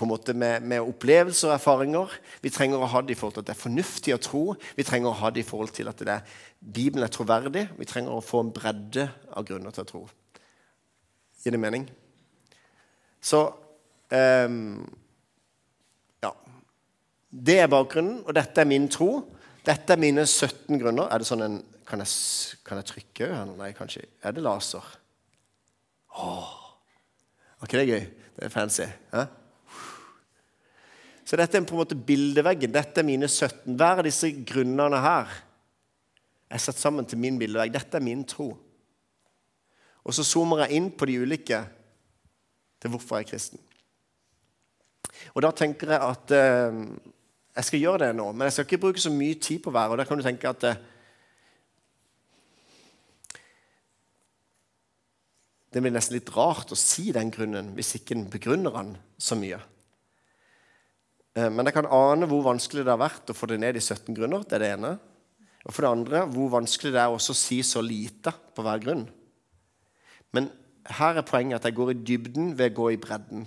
[0.00, 2.12] på en måte med, med, opplevelser og erfaringer.
[2.40, 4.44] Vi trenger å ha det i forhold til at det er fornuftig å tro.
[4.78, 7.66] Vi trenger å ha det i forhold til at det er, Bibelen er troverdig.
[7.76, 10.00] Vi trenger å få en bredde av grunner til å tro.
[11.44, 11.84] Gir det mening?
[13.20, 13.44] Så
[14.08, 14.48] eh,
[16.24, 16.32] Ja.
[17.30, 19.12] Det er bakgrunnen, og dette er min tro.
[19.66, 21.10] Dette er mine 17 grunner.
[21.10, 23.52] Er det sånn en kan jeg, kan jeg trykke her?
[23.58, 24.04] Nei, kanskje.
[24.22, 24.86] Er det laser?
[26.14, 26.56] Åh.
[27.58, 28.04] Var ikke det gøy?
[28.36, 28.86] Det er fancy.
[29.12, 29.26] Ja?
[31.26, 32.72] Så dette er på en måte bildeveggen.
[32.74, 33.74] Dette er mine 17.
[33.78, 35.34] Hver av disse grunnene her
[36.50, 37.74] er satt sammen til min bildevegg.
[37.74, 38.48] Dette er min tro.
[40.06, 41.60] Og så zoomer jeg inn på de ulike
[42.80, 43.62] til hvorfor jeg er kristen.
[45.34, 46.80] Og da tenker jeg at eh,
[47.56, 49.90] jeg skal gjøre det nå, men jeg skal ikke bruke så mye tid på hver.
[49.90, 50.80] Og der kan du tenke at eh,
[55.70, 58.88] Det blir nesten litt rart å si den grunnen hvis ikke en begrunner den
[59.22, 59.60] så mye.
[61.38, 63.82] Eh, men jeg kan ane hvor vanskelig det har vært å få det ned i
[63.84, 64.42] 17 grunner.
[64.42, 64.96] Det er det ene.
[65.62, 68.82] Og for det andre hvor vanskelig det er også å si så lite på hver
[68.82, 69.06] grunn.
[70.34, 70.50] Men
[70.98, 73.46] her er poenget at jeg går i dybden ved å gå i bredden.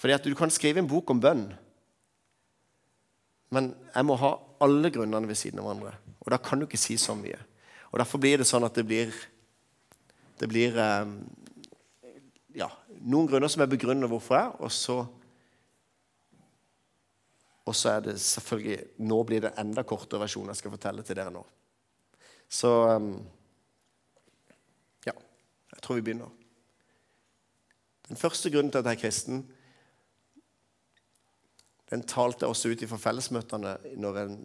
[0.00, 1.50] Fordi at Du kan skrive en bok om bønn,
[3.50, 4.30] men jeg må ha
[4.62, 5.96] alle grunnene ved siden av hverandre.
[6.20, 7.38] Og da kan du ikke si så mye.
[7.90, 9.12] Og Derfor blir det sånn at det blir
[10.40, 11.08] det blir eh,
[12.56, 12.68] ja,
[13.04, 15.00] noen grunner som er begrunnet hvorfor jeg, og så
[17.68, 21.18] og så er det selvfølgelig Nå blir det enda kortere versjon jeg skal fortelle til
[21.18, 21.42] dere nå.
[22.48, 23.10] Så eh,
[25.10, 25.14] ja,
[25.74, 26.32] jeg tror vi begynner.
[28.08, 29.44] Den første grunnen til at jeg er kristen,
[31.90, 34.36] den talte også ut fra fellesmøtene en,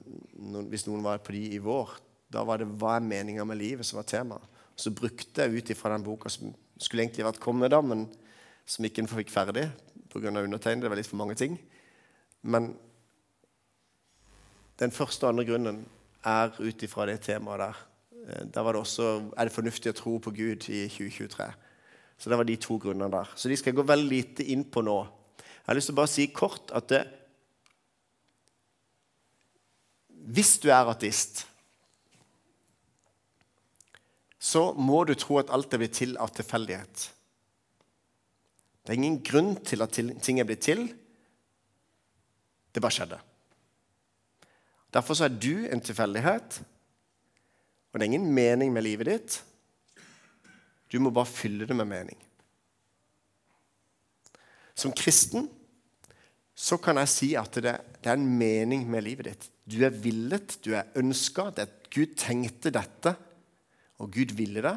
[0.72, 1.98] hvis noen var på de i vår.
[2.34, 4.42] Da var det 'Hva er meninga med livet?' som var temaet.
[4.76, 8.10] Så brukte jeg ut ifra den boka som skulle egentlig vært kommet, da, men
[8.66, 9.72] som ikke fikk ferdig
[10.10, 10.28] pga.
[10.28, 10.82] undertegnede.
[10.82, 11.60] Det var litt for mange ting.
[12.42, 12.76] Men
[14.80, 15.86] den første og andre grunnen
[16.26, 17.76] er ut ifra det temaet der.
[18.26, 21.54] da der var det også Er det fornuftig å tro på Gud i 2023?
[22.18, 23.32] Så det var de to grunnene der.
[23.36, 25.08] Så de skal jeg gå veldig lite inn på nå.
[25.38, 27.04] Jeg har lyst til å bare si kort at det,
[30.26, 31.46] hvis du er ateist
[34.46, 37.06] så må du tro at alt er blitt til av tilfeldighet.
[38.86, 40.84] Det er ingen grunn til at ting er blitt til.
[42.70, 43.18] Det bare skjedde.
[44.94, 46.60] Derfor er du en tilfeldighet,
[47.90, 49.40] og det er ingen mening med livet ditt.
[50.94, 52.20] Du må bare fylle det med mening.
[54.76, 55.50] Som kristen
[56.56, 59.50] så kan jeg si at det, det er en mening med livet ditt.
[59.66, 61.50] Du er villet, du er ønska.
[61.90, 63.16] Gud tenkte dette
[64.02, 64.76] og Gud ville det.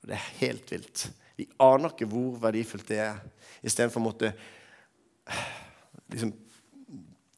[0.00, 1.08] Og det er helt vilt.
[1.36, 3.18] Vi aner ikke hvor verdifullt det er,
[3.64, 4.30] istedenfor å måtte
[6.12, 6.32] liksom,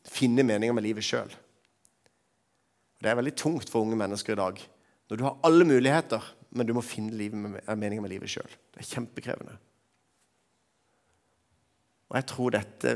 [0.06, 1.32] finne meninger med livet sjøl.
[3.02, 4.60] Det er veldig tungt for unge mennesker i dag.
[5.10, 8.58] Når du har alle muligheter, men du må finne meninger med livet sjøl.
[8.74, 9.56] Det er kjempekrevende.
[12.12, 12.94] Og jeg tror dette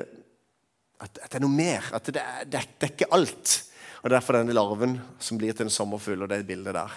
[1.03, 1.89] at, at det er noe mer.
[1.97, 3.57] At det, det, ikke alt.
[4.03, 6.95] Og Derfor denne larven som blir til en sommerfugl, og det bildet der.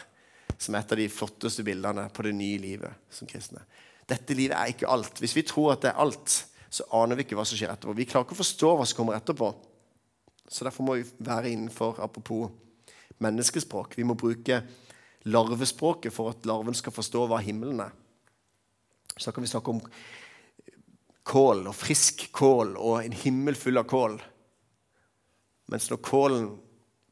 [0.59, 3.63] Som er et av de flotteste bildene på det nye livet som kristne.
[4.09, 5.21] Dette livet er ikke alt.
[5.21, 6.35] Hvis vi tror at det er alt,
[6.69, 7.95] så aner vi ikke hva som skjer etterpå.
[7.97, 9.51] Vi klarer ikke å forstå hva som kommer etterpå.
[10.49, 12.49] Så derfor må vi være innenfor apropos
[13.21, 13.97] menneskespråk.
[13.97, 14.63] Vi må bruke
[15.29, 17.93] larvespråket for at larven skal forstå hva himmelen er.
[19.19, 19.81] Så kan vi snakke om
[21.29, 24.17] kål og frisk kål og en himmel full av kål.
[25.69, 26.49] Mens når kålen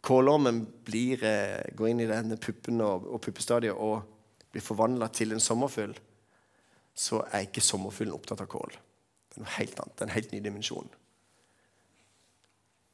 [0.08, 4.06] kålormen blir, eh, går inn i denne puppen og, og puppestadiet og
[4.53, 5.95] blir forvandla til en sommerfugl,
[6.95, 8.71] så er ikke sommerfuglen opptatt av kål.
[9.27, 9.95] Det er noe helt annet.
[9.95, 10.89] Det er en helt ny dimensjon.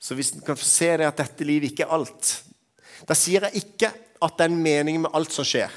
[0.03, 2.33] Så hvis en kan se det at dette livet ikke er alt,
[3.07, 5.71] da sier jeg ikke at det er en mening med alt som skjer.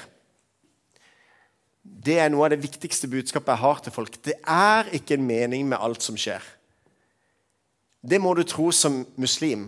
[1.87, 4.17] Det er noe av det viktigste budskapet jeg har til folk.
[4.23, 6.43] Det er ikke en mening med alt som skjer.
[8.07, 9.67] Det må du tro som muslim.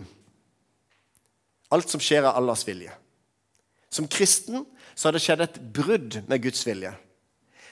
[1.70, 2.92] Alt som skjer, er Allahs vilje.
[3.90, 6.92] Som kristen så har det skjedd et brudd med Guds vilje.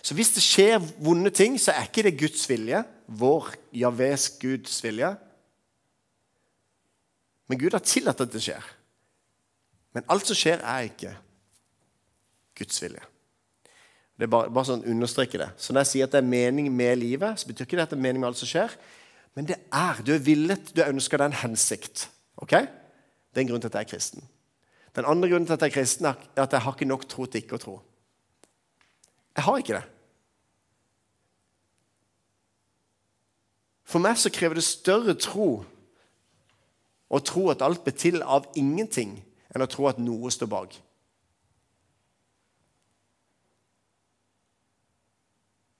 [0.02, 4.78] Så hvis det skjer vonde ting, så er ikke det Guds vilje, vår Javes Guds
[4.84, 5.10] vilje.
[7.48, 8.64] Men Gud har tillatt at det skjer.
[9.96, 11.14] Men alt som skjer, er ikke
[12.58, 13.02] Guds vilje.
[14.18, 15.52] Det er bare, bare sånn understreke det.
[15.62, 17.92] Så når jeg sier at det er mening med livet, så betyr ikke det at
[17.92, 18.72] det er mening med alt som skjer.
[19.38, 20.00] Men det er.
[20.02, 22.08] Du er villet, du ønsker deg en hensikt.
[22.42, 22.56] Ok?
[22.58, 24.26] Det er en grunn til at jeg er kristen.
[24.98, 27.28] Den andre grunnen til at jeg er kristen, er at jeg har ikke nok tro
[27.30, 27.76] til ikke å tro.
[29.38, 29.84] Jeg har ikke det.
[33.88, 35.62] For meg så krever det større tro
[37.08, 39.14] å tro at alt blir til av ingenting,
[39.54, 40.74] enn å tro at noe står bak.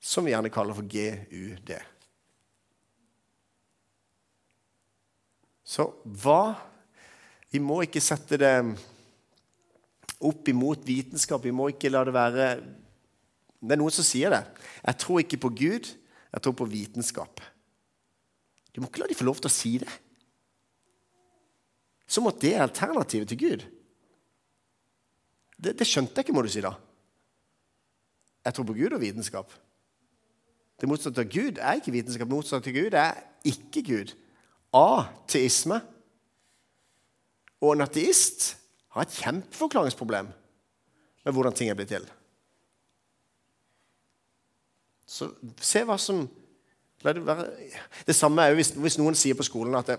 [0.09, 1.75] Som vi gjerne kaller for GUD.
[5.69, 5.91] Så
[6.23, 6.57] hva
[7.49, 8.55] Vi må ikke sette det
[10.21, 11.45] opp imot vitenskap.
[11.45, 12.49] Vi må ikke la det være
[13.59, 14.43] Det er noen som sier det.
[14.85, 15.89] Jeg tror ikke på Gud,
[16.33, 17.41] jeg tror på vitenskap.
[18.73, 19.91] Du må ikke la de få lov til å si det.
[22.07, 23.65] Som at det er alternativet til Gud.
[25.59, 26.77] Det, det skjønte jeg ikke, må du si da.
[28.47, 29.57] Jeg tror på Gud og vitenskap.
[30.79, 32.29] Det motsatte av Gud er ikke vitenskap.
[32.29, 34.13] Det motsatte av Gud er ikke Gud.
[34.75, 35.81] Ateisme.
[37.59, 38.53] Og en ateist
[38.95, 40.29] har et kjempeforklaringsproblem
[41.25, 42.05] med hvordan ting er blitt til.
[45.09, 45.33] Så
[45.65, 46.27] se hva som
[47.07, 47.45] La det være
[48.07, 49.99] Det samme er jo hvis, hvis noen sier på skolen at, det,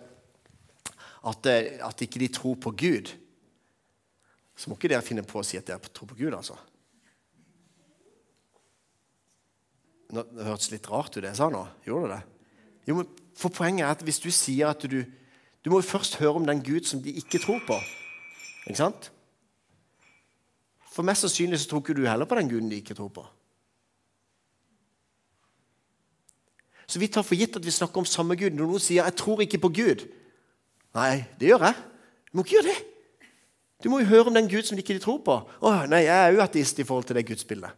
[1.32, 1.54] at, det,
[1.86, 3.14] at ikke de tror på Gud.
[4.60, 6.58] Så må ikke dere finne på å si at dere tror på Gud, altså.
[6.60, 6.66] Nå,
[10.10, 11.62] det hørtes litt rart ut, det jeg sa nå.
[11.86, 12.24] Gjorde det det?
[12.90, 15.04] Jo, men for Poenget er at hvis du sier at du
[15.60, 17.76] Du må jo først høre om den Gud som de ikke tror på.
[18.64, 19.10] Ikke sant?
[20.88, 23.26] For mest sannsynlig så tror ikke du heller på den guden de ikke tror på.
[26.88, 28.56] Så vi tar for gitt at vi snakker om samme Gud.
[28.56, 30.08] Når noen sier 'jeg tror ikke på Gud'
[30.96, 31.76] Nei, det gjør jeg.
[32.32, 32.80] Du må ikke gjøre det.
[33.84, 35.36] Du må jo høre om den Gud som de ikke tror på.
[35.62, 37.72] Å, nei, jeg er jo ateist i forhold til det gudsbildet.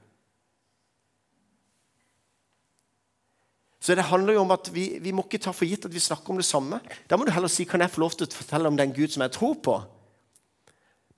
[3.82, 6.04] Så det handler jo om at vi, vi må ikke ta for gitt at vi
[6.04, 6.78] snakker om det samme.
[7.10, 9.10] Da må du heller si kan jeg få lov til å fortelle om den Gud
[9.10, 9.80] som jeg tror på.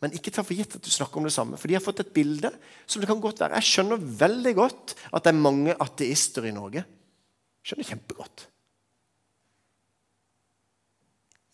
[0.04, 1.60] Men ikke ta for gitt at du snakker om det samme.
[1.60, 2.54] For de har fått et bilde
[2.88, 3.60] som det kan godt være.
[3.60, 6.88] Jeg skjønner veldig godt at det er mange ateister i Norge.
[7.67, 8.47] Skjønner kjempegodt.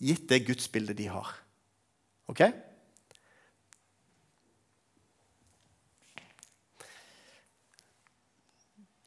[0.05, 1.33] Gitt det gudsbildet de har.
[2.29, 2.45] Ok?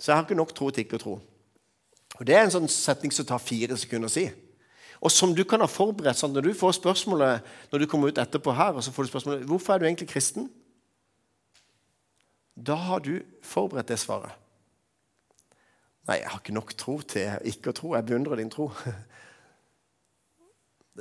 [0.02, 1.20] Så jeg har ikke nok tro til ikke å tro.
[2.22, 4.28] Og Det er en sånn setning som tar fire sekunder å si.
[5.02, 8.20] Og som du kan ha forberedt sånn når du får spørsmålet når du kommer ut
[8.22, 10.46] etterpå her, og så får du spørsmålet hvorfor er du egentlig kristen,
[12.54, 14.38] da har du forberedt det svaret.
[16.06, 17.90] Nei, jeg har ikke nok tro til ikke å tro.
[17.96, 18.68] Jeg beundrer din tro.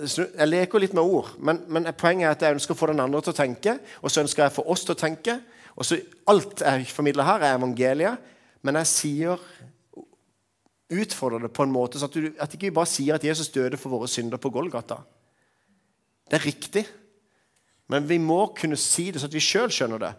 [0.02, 3.02] Jeg leker litt med ord, men, men, poenget er at jeg ønsker å få den
[3.04, 3.78] andre til å tenke.
[4.02, 5.38] Og så ønsker jeg å få oss til å tenke.
[5.76, 8.30] Og så Alt jeg formidler her, er evangeliet.
[8.66, 9.50] Men jeg sier
[10.92, 13.52] utfordre det på en måte så at, du, at ikke vi bare sier at Jesus
[13.54, 15.00] døde for våre synder på Golgata.
[16.28, 16.86] Det er riktig,
[17.92, 20.12] men vi må kunne si det så at vi sjøl skjønner det.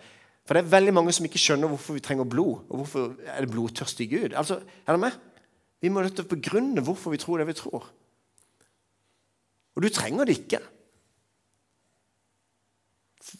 [0.46, 2.64] For det er veldig mange som ikke skjønner hvorfor vi trenger blod.
[2.68, 4.34] Og hvorfor er det blodtørstig Gud?
[4.34, 5.18] Altså, er det med?
[5.82, 7.86] Vi må nødt til å begrunne hvorfor vi tror det vi tror.
[9.72, 10.60] Og du trenger det ikke.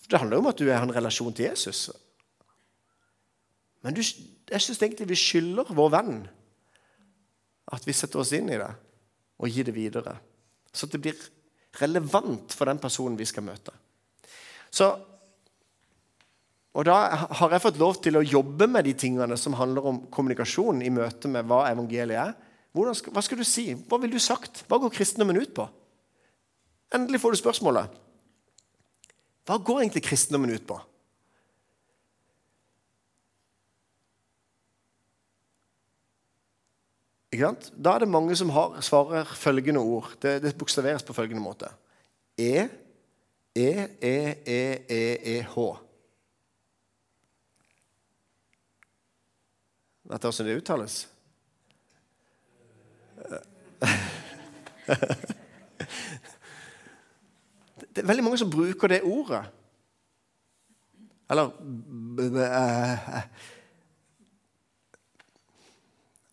[0.09, 1.91] Det handler jo om at du har en relasjon til Jesus.
[3.83, 6.23] Men du, jeg syns egentlig vi skylder vår venn
[7.71, 8.71] at vi setter oss inn i det
[9.43, 10.17] og gir det videre.
[10.73, 11.19] Så det blir
[11.81, 13.75] relevant for den personen vi skal møte.
[14.73, 14.89] Så,
[16.73, 16.97] og Da
[17.41, 20.93] har jeg fått lov til å jobbe med de tingene som handler om kommunikasjon i
[20.93, 22.37] møte med hva evangeliet er.
[22.73, 23.67] Skal, hva skal du si?
[23.89, 24.65] Hva vil du sagt?
[24.69, 25.67] Hva går kristendommen ut på?
[26.97, 28.01] Endelig får du spørsmålet.
[29.49, 30.79] Hva går egentlig kristendommen ut på?
[37.33, 40.11] Da er det mange som har, svarer følgende ord.
[40.23, 41.67] Det, det bokstaveres på følgende måte.
[42.39, 42.69] E
[43.57, 45.57] E-E-E-E-E-H.
[50.03, 51.09] Vet dere hvordan det uttales?
[57.93, 59.45] Det er veldig mange som bruker det ordet.
[61.31, 61.51] Eller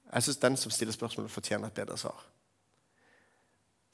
[0.09, 2.23] Jeg syns den som stiller spørsmålet, fortjener et bedre svar.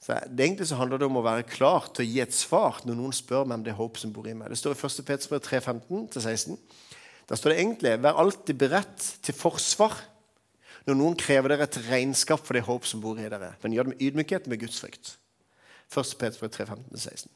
[0.00, 2.80] Så det Egentlig så handler det om å være klar til å gi et svar
[2.86, 4.52] når noen spør meg om det håp som bor i meg.
[4.52, 5.06] Det står i 1.
[5.08, 6.58] Petersbrev 3.15-16.
[7.26, 9.98] Der står det egentlig 'Vær alltid beredt til forsvar'
[10.86, 13.56] når noen krever dere et regnskap for det håp som bor i dere.
[13.62, 15.16] Men gjør det med ydmykhet med Guds frykt.
[15.90, 16.14] 1.
[16.18, 17.26] Petersbrev 3.15-16.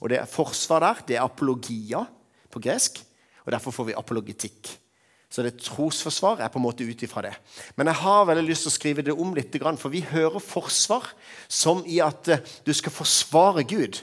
[0.00, 1.00] Og det er forsvar der.
[1.08, 2.04] Det er apologia
[2.50, 3.00] på gresk.
[3.46, 4.78] Og derfor får vi apologetikk.
[5.28, 7.34] Så det trosforsvar er på en måte ut ifra det.
[7.76, 11.10] Men jeg har veldig lyst til å skrive det om litt, for vi hører forsvar
[11.52, 14.00] som i at eh, du skal forsvare Gud.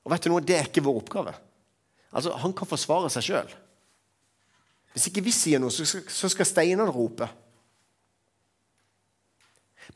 [0.00, 0.44] Og vet du noe?
[0.44, 1.34] Det er ikke vår oppgave.
[2.10, 3.52] Altså, Han kan forsvare seg sjøl.
[4.94, 7.28] Hvis ikke vi sier noe, så skal steinene rope.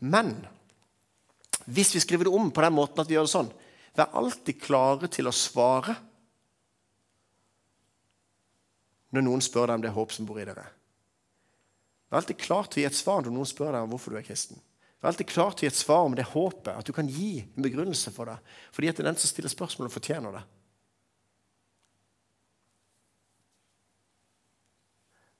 [0.05, 0.37] Men
[1.64, 3.53] hvis vi skriver det om på den måten at vi gjør det sånn
[3.94, 5.94] Vær alltid klare til å svare
[9.14, 10.66] når noen spør deg om det er håp som bor i dere.
[12.11, 14.18] Vær alltid klar til å gi et svar når noen spør deg om hvorfor du
[14.20, 14.61] er kristen.
[15.03, 17.42] Vær alltid klar til å gi et svar om det håpet, at du kan gi
[17.44, 18.37] en begrunnelse for det.
[18.74, 20.44] Fordi at det er den som stiller spørsmål, og fortjener det.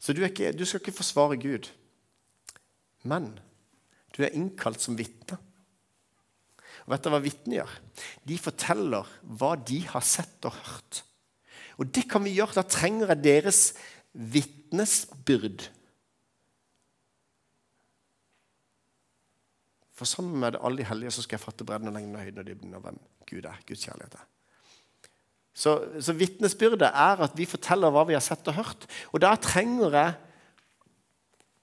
[0.05, 1.71] Så du, ikke, du skal ikke forsvare Gud,
[3.09, 3.31] men
[4.13, 5.39] du er innkalt som vitne.
[6.85, 7.73] Og vet du hva vitner gjør?
[8.29, 11.01] De forteller hva de har sett og hørt.
[11.79, 12.59] Og det kan vi gjøre.
[12.61, 13.63] Da trenger jeg deres
[14.13, 15.69] vitnesbyrd.
[19.95, 22.43] For sammen med alle de hellige så skal jeg fatte bredden og lengden og høyden
[22.43, 23.61] og dybden av hvem Gud er.
[23.67, 24.31] Guds kjærlighet er.
[25.55, 28.89] Så, så vitnesbyrdet er at vi forteller hva vi har sett og hørt.
[29.15, 30.17] Og da trenger jeg,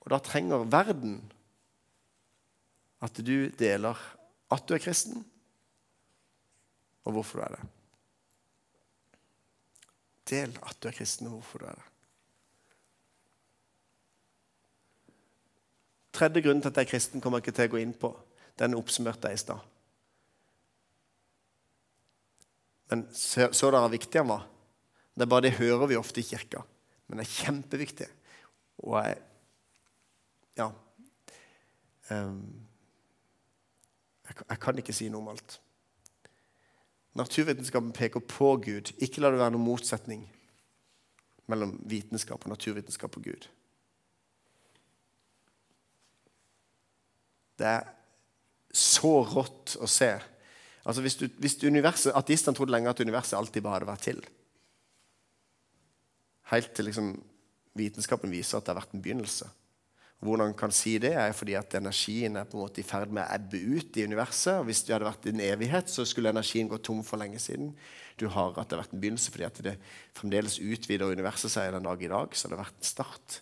[0.02, 1.20] og da trenger verden,
[3.04, 4.00] at du deler
[4.52, 5.24] at du er kristen,
[7.08, 7.68] og hvorfor du er det.
[10.32, 11.88] Del at du er kristen, og hvorfor du er det.
[16.16, 18.12] Tredje grunn til at jeg er kristen, kommer jeg ikke til å gå inn på.
[18.60, 19.68] Den oppsummerte jeg i stad.
[22.92, 24.48] Men så, så dere hvor viktig han var?
[25.16, 26.64] Det er bare det hører vi ofte i kirka.
[27.08, 28.10] Men det er kjempeviktig.
[28.84, 29.20] Og jeg
[30.60, 30.72] Ja.
[32.12, 32.68] Um,
[34.28, 35.62] jeg, jeg kan ikke si noe om alt.
[37.20, 38.94] Naturvitenskapen peker på Gud.
[39.04, 40.24] Ikke la det være noen motsetning
[41.52, 43.48] mellom vitenskap og naturvitenskap og Gud.
[47.60, 47.90] Det er
[48.72, 50.14] så rått å se.
[50.88, 52.16] Altså hvis, du, hvis universet,
[52.56, 54.22] trodde lenge at universet alltid bare hadde vært til.
[56.52, 57.12] Helt til liksom,
[57.78, 59.50] vitenskapen viser at det har vært en begynnelse.
[60.22, 63.10] Hvordan han kan si det, er fordi at energien er på en måte i ferd
[63.10, 64.60] med å ebbe ut i universet.
[64.60, 67.72] og Hvis det hadde vært en evighet, så skulle energien gå tom for lenge siden.
[68.22, 69.74] Du har at det har vært en begynnelse fordi at det
[70.18, 72.38] fremdeles utvider universet seg den dag i dag.
[72.38, 73.40] Så det har vært en start.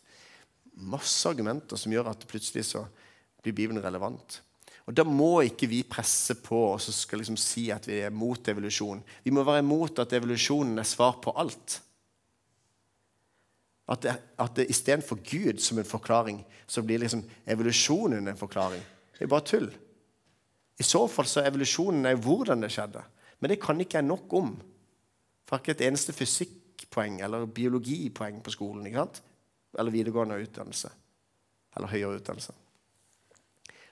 [0.80, 2.86] Masse argumenter som gjør at plutselig så
[3.44, 4.39] blir Bibelen relevant.
[4.88, 8.15] Og Da må ikke vi presse på og så skal liksom si at vi er
[8.15, 9.04] mot evolusjon.
[9.28, 11.82] Vi må være imot at evolusjonen er svar på alt.
[13.89, 18.82] At, det, at det istedenfor Gud som en forklaring, så blir liksom evolusjonen en forklaring.
[19.17, 19.69] Det er bare tull.
[20.80, 23.02] I så fall så er evolusjonen er hvordan det skjedde.
[23.39, 24.54] Men det kan ikke jeg nok om.
[25.49, 28.86] For ikke et eneste fysikkpoeng eller biologipoeng på skolen.
[28.86, 29.21] ikke sant?
[29.80, 30.93] Eller videregående utdannelse.
[31.75, 32.54] Eller høyere utdannelse.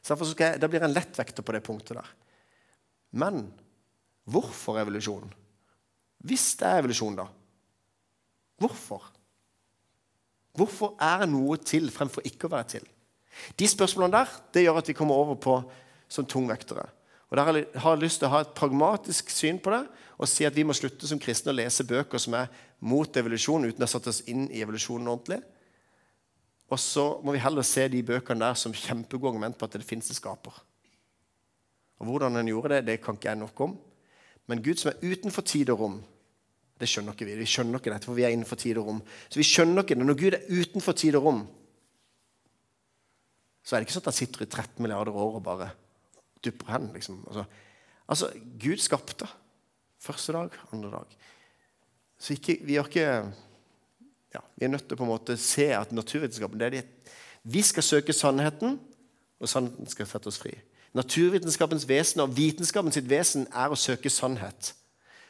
[0.02, 2.14] Så derfor skal jeg, Da blir jeg en lettvekter på det punktet der.
[3.12, 3.48] Men
[4.30, 5.34] hvorfor evolusjon?
[6.24, 7.28] Hvis det er evolusjon, da.
[8.62, 9.17] Hvorfor?
[10.58, 12.86] Hvorfor er noe til fremfor ikke å være til?
[13.60, 15.58] De spørsmålene der det gjør at vi kommer over på
[16.10, 16.88] som tungvektere.
[17.30, 19.84] Og Der har jeg lyst til å ha et pragmatisk syn på det
[20.18, 22.48] og si at vi må slutte som kristne å lese bøker som er
[22.80, 25.42] mot evolusjon, uten å ha satt oss inn i evolusjonen ordentlig.
[26.74, 29.86] Og så må vi heller se de bøkene der som kjempegode argument på at det
[29.86, 30.56] finnes en skaper.
[32.02, 33.78] Og Hvordan han gjorde det, det kan ikke jeg nok om.
[34.48, 35.98] Men Gud som er utenfor tid og rom,
[36.78, 37.38] det skjønner ikke vi.
[37.40, 39.00] Vi skjønner ikke dette, for vi er innenfor tid og rom.
[39.28, 40.06] Så vi skjønner ikke det.
[40.06, 41.42] Når Gud er utenfor tid og rom,
[43.66, 45.72] så er det ikke sånn at han sitter i 13 milliarder år og bare
[46.46, 46.92] dupper hen.
[46.94, 47.20] Liksom.
[47.28, 47.44] Altså,
[48.08, 48.30] altså,
[48.62, 49.28] Gud skapte.
[50.00, 51.18] Første dag, andre dag.
[52.22, 53.08] Så ikke, vi, ikke,
[54.34, 56.86] ja, vi er nødt til å på en måte se at naturvitenskapen det er det.
[57.48, 58.78] Vi skal søke sannheten,
[59.42, 60.54] og sannheten skal sette oss fri.
[60.98, 64.72] Naturvitenskapens vesen og vitenskapens vesen er å søke sannhet.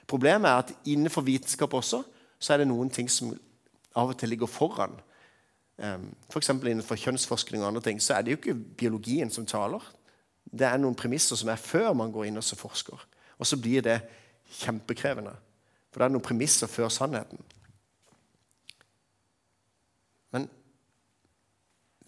[0.07, 2.03] Problemet er at innenfor vitenskap også
[2.39, 3.33] så er det noen ting som
[3.97, 4.93] av og til ligger foran.
[5.77, 6.49] F.eks.
[6.49, 9.83] innenfor kjønnsforskning og andre ting så er det jo ikke biologien som taler.
[10.47, 13.03] Det er noen premisser som er før man går inn og forsker.
[13.37, 13.99] Og så blir det
[14.61, 15.35] kjempekrevende.
[15.91, 17.41] For det er noen premisser før sannheten.
[20.33, 20.47] Men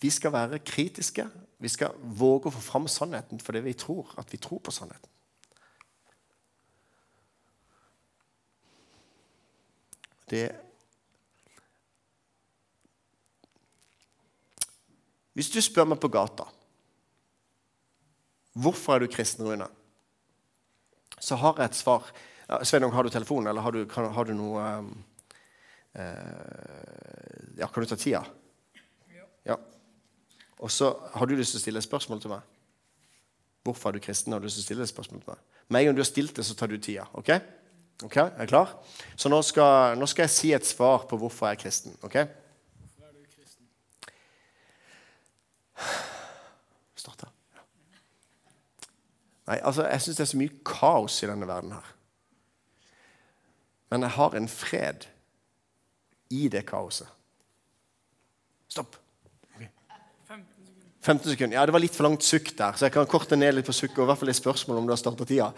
[0.01, 1.27] vi skal være kritiske.
[1.59, 5.08] Vi skal våge å få fram sannheten fordi vi tror at vi tror på sannheten.
[10.29, 10.47] Det
[15.37, 16.49] Hvis du spør meg på gata
[18.59, 19.67] hvorfor er du kristen, Rune,
[21.19, 22.09] så har jeg et svar.
[22.67, 24.89] Sveinung, har du telefon, eller har du, kan, har du noe um,
[25.93, 28.23] eh, Ja, kan du ta tida?
[29.47, 29.55] Ja.
[30.59, 32.43] Og så har du lyst til å stille et spørsmål til meg.
[33.63, 34.33] Hvorfor er du kristen?
[34.33, 35.45] Har du lyst til å stille et spørsmål til meg?
[35.69, 37.05] Med en gang du har stilt det, så tar du tida.
[37.13, 37.31] ok?
[38.03, 38.77] Ok, Er du klar?
[39.15, 41.97] Så nå skal, nå skal, jeg si et svar på hvorfor jeg er kristen.
[42.01, 42.13] ok?
[42.13, 43.65] Hvorfor er du kristen?
[46.95, 47.33] Start her.
[49.47, 51.93] Nei, altså, Jeg syns det er så mye kaos i denne verden her.
[53.89, 55.09] Men jeg har en fred
[56.29, 57.07] i det kaoset.
[58.69, 58.95] Stopp.
[61.01, 61.57] 15 sekunder.
[61.57, 63.73] Ja, Det var litt for langt sukk der, så jeg kan korte ned litt på
[63.73, 64.03] sukket.
[64.03, 65.53] I hvert fall et spørsmål om du har starta tida.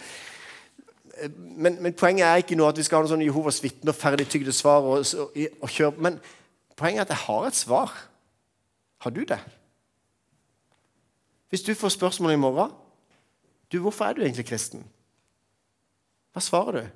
[1.37, 4.53] Men, men, poenget er ikke nå at vi skal ha noen sånn Jehovas vitner, ferdigtygde
[4.55, 4.85] svar.
[4.87, 5.97] Og, og, og kjøre.
[6.01, 6.19] Men
[6.79, 7.97] poenget er at jeg har et svar.
[9.01, 9.39] Har du det?
[11.51, 12.71] Hvis du får spørsmål i morgen
[13.71, 14.87] du, 'Hvorfor er du egentlig kristen?'
[16.33, 16.87] Hva svarer du?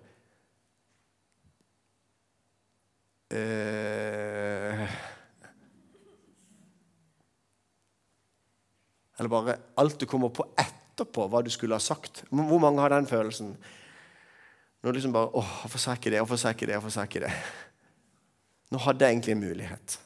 [3.35, 4.91] Eh,
[9.19, 12.23] eller bare alt du kommer på etterpå, hva du skulle ha sagt.
[12.29, 13.57] Hvor mange har den følelsen?
[14.85, 16.19] Nå liksom bare åh, Hvorfor sa jeg ikke det?
[16.21, 16.75] Hvorfor sa jeg ikke det?
[16.77, 17.33] Hvorfor sa jeg ikke det?
[18.71, 19.99] Nå hadde jeg egentlig en mulighet.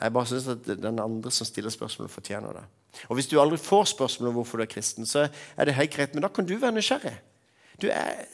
[0.00, 2.64] Jeg bare synes at den andre som stiller spørsmålet, fortjener det.
[3.08, 5.94] Og Hvis du aldri får spørsmål om hvorfor du er kristen, så er det helt
[5.94, 7.14] greit, men da kan du være nysgjerrig.
[7.82, 8.26] Du, er,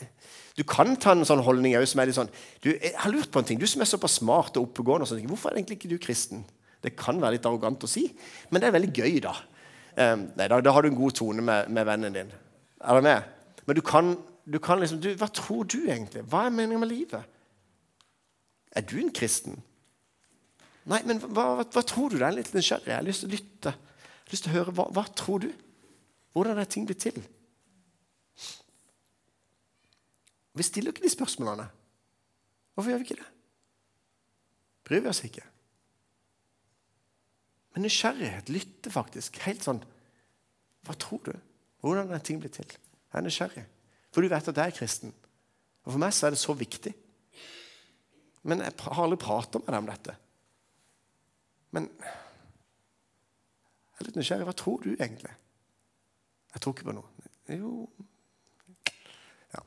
[0.57, 2.31] du kan ta en sånn holdning som er litt sånn
[2.65, 3.61] du, Jeg har lurt på en ting.
[3.61, 6.45] Du som er såpass smart og oppegående, og sånn, hvorfor er egentlig ikke du kristen?
[6.85, 8.07] Det kan være litt arrogant å si,
[8.51, 9.35] men det er veldig gøy, da.
[9.97, 12.33] Um, nei, da, da, har du en god tone med, med vennen din.
[12.85, 13.29] Er du med?
[13.65, 16.25] Men du kan du kan liksom, du, Hva tror du egentlig?
[16.29, 17.31] Hva er meningen med livet?
[18.75, 19.61] Er du en kristen?
[20.91, 22.19] Nei, men hva, hva, hva tror du?
[22.19, 22.91] Det er litt nysgjerrig.
[22.91, 23.73] Jeg har lyst til å lytte.
[23.73, 25.49] Jeg har lyst til å høre, Hva, hva tror du?
[26.35, 27.23] Hvordan er ting blitt til?
[30.55, 31.67] Vi stiller jo ikke de spørsmålene.
[32.75, 33.31] Hvorfor gjør vi ikke det?
[34.85, 35.47] Bryr vi oss ikke?
[37.75, 39.41] Men nysgjerrighet, lytte faktisk.
[39.47, 39.81] Helt sånn
[40.85, 41.33] Hva tror du?
[41.81, 42.69] Hvordan er ting blitt til?
[42.69, 43.65] Jeg er nysgjerrig.
[44.15, 45.15] For du vet at jeg er kristen.
[45.85, 46.95] Og For meg så er det så viktig.
[48.47, 50.15] Men jeg har aldri pratet med deg om dette.
[51.75, 51.89] Men
[53.91, 54.47] jeg er litt nysgjerrig.
[54.47, 55.33] Hva tror du egentlig?
[56.55, 57.31] Jeg tror ikke på noe.
[57.51, 57.73] Jo
[59.53, 59.63] ja.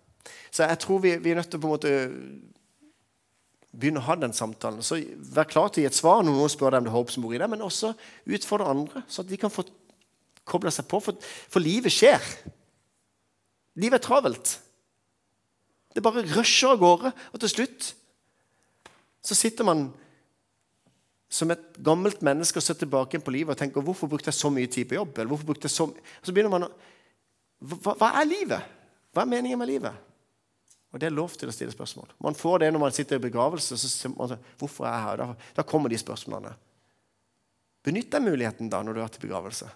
[0.49, 1.91] Så jeg tror vi, vi, er nødt til å på en måte
[3.77, 4.85] begynne å ha den samtalen.
[4.85, 5.01] Så
[5.35, 7.13] Vær klar til å gi et svar når noen spør deg om det er håp
[7.13, 7.91] som bor i deg, men også
[8.37, 9.67] utfordre andre, så at de kan få
[10.47, 11.01] kobla seg på.
[11.03, 11.19] For,
[11.51, 12.23] for livet skjer.
[13.77, 14.57] Livet er travelt.
[15.93, 17.93] Det bare rusher av gårde, og til slutt
[19.27, 19.87] så sitter man
[21.27, 24.51] som et gammelt menneske og ser tilbake på livet og tenker hvorfor brukte jeg så
[24.53, 25.17] mye tid på jobb?
[25.17, 25.89] eller hvorfor brukte jeg så...
[26.23, 26.75] så begynner man å
[27.57, 28.75] hva, hva, er livet?
[29.11, 30.05] Hva er meningen med livet?
[30.93, 32.13] Og Det er lov til å stille spørsmål.
[32.23, 33.77] Man får det når man sitter i begravelse.
[33.81, 35.23] så man, hvorfor er jeg her?
[35.23, 36.53] Da, da kommer de spørsmålene.
[37.83, 39.67] Benytt den muligheten da når du har i begravelse.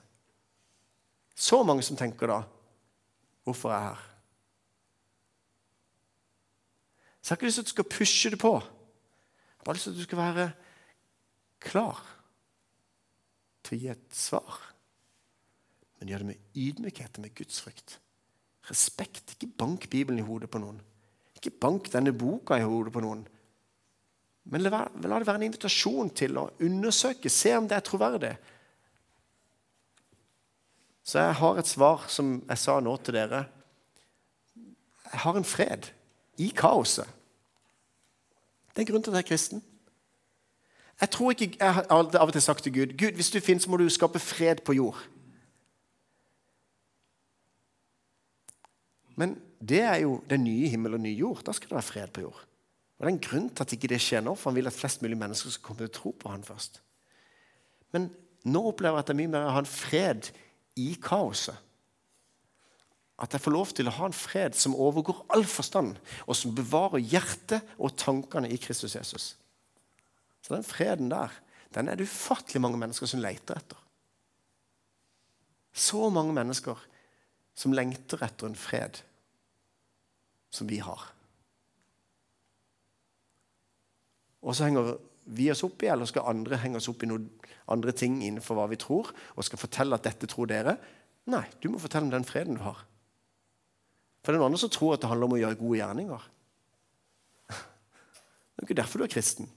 [1.36, 2.40] Så mange som tenker da
[3.44, 4.08] hvorfor jeg er her.
[7.22, 8.54] Så jeg har ikke lyst til at du skal pushe det på.
[8.58, 10.52] Jeg har bare lyst til at du skal være
[11.62, 12.00] klar
[13.62, 14.62] til å gi et svar.
[16.00, 18.00] Men gjør det med ydmykhet og med gudsfrykt.
[18.70, 19.36] Respekt.
[19.36, 20.82] Ikke bank Bibelen i hodet på noen.
[21.38, 23.22] Ikke bank denne boka i hodet på noen.
[24.50, 28.34] Men la, det være en invitasjon til å undersøke, se om det er troverdig.
[31.04, 33.46] Så jeg har et svar som jeg sa nå til dere.
[35.12, 35.90] Jeg har en fred
[36.38, 37.08] i kaoset.
[38.72, 39.64] Det er en grunn til at jeg er kristen.
[41.02, 43.68] Jeg tror ikke, jeg har av og til sagt til Gud Gud, hvis du finnes,
[43.68, 45.00] må du skape fred på jord.
[49.18, 51.44] Men det er jo den nye himmel og nye jord.
[51.46, 52.46] Da skal det være fred på jord.
[53.02, 54.78] Og Det er en grunn til at ikke det skjer nå, for han vil at
[54.78, 56.82] flest mulig mennesker skal komme til å tro på han først.
[57.92, 58.12] Men
[58.46, 60.30] nå opplever jeg at det er mye mer å ha en fred
[60.80, 61.58] i kaoset.
[63.22, 66.56] At jeg får lov til å ha en fred som overgår all forstand, og som
[66.58, 69.36] bevarer hjertet og tankene i Kristus Jesus.
[70.42, 71.34] Så den freden der,
[71.76, 73.78] den er det ufattelig mange mennesker som leter etter.
[75.72, 76.80] Så mange mennesker
[77.56, 79.04] som lengter etter en fred
[80.52, 81.06] som vi har.
[84.42, 84.96] Og så henger
[85.26, 87.28] vi oss opp i, eller skal andre henge oss opp i noen
[87.72, 90.76] andre ting innenfor hva vi tror, og skal fortelle at dette tror dere?
[91.32, 92.82] Nei, du må fortelle om den freden du har.
[94.22, 96.30] For det er noen andre som tror at det handler om å gjøre gode gjerninger.
[97.52, 99.48] Det er ikke derfor du er kristen.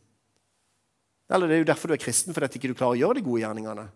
[1.28, 3.24] Eller det er jo derfor du er kristen, fordi at ikke klarer å gjøre de
[3.26, 3.86] gode gjerningene.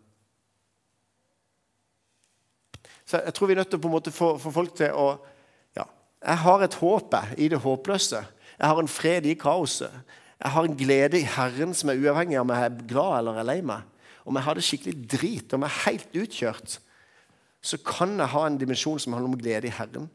[3.09, 4.93] Så Jeg tror vi er nødt til å på en måte få, få folk til
[4.93, 5.07] å
[5.77, 5.87] ja,
[6.21, 8.21] Jeg har et håp i det håpløse.
[8.59, 9.93] Jeg har en fred i kaoset.
[10.39, 13.41] Jeg har en glede i Herren som er uavhengig av om jeg er glad eller
[13.41, 13.87] er lei meg.
[14.29, 16.77] Om jeg har det skikkelig drit, om jeg er helt utkjørt,
[17.65, 20.07] så kan jeg ha en dimensjon som handler om glede i Herren.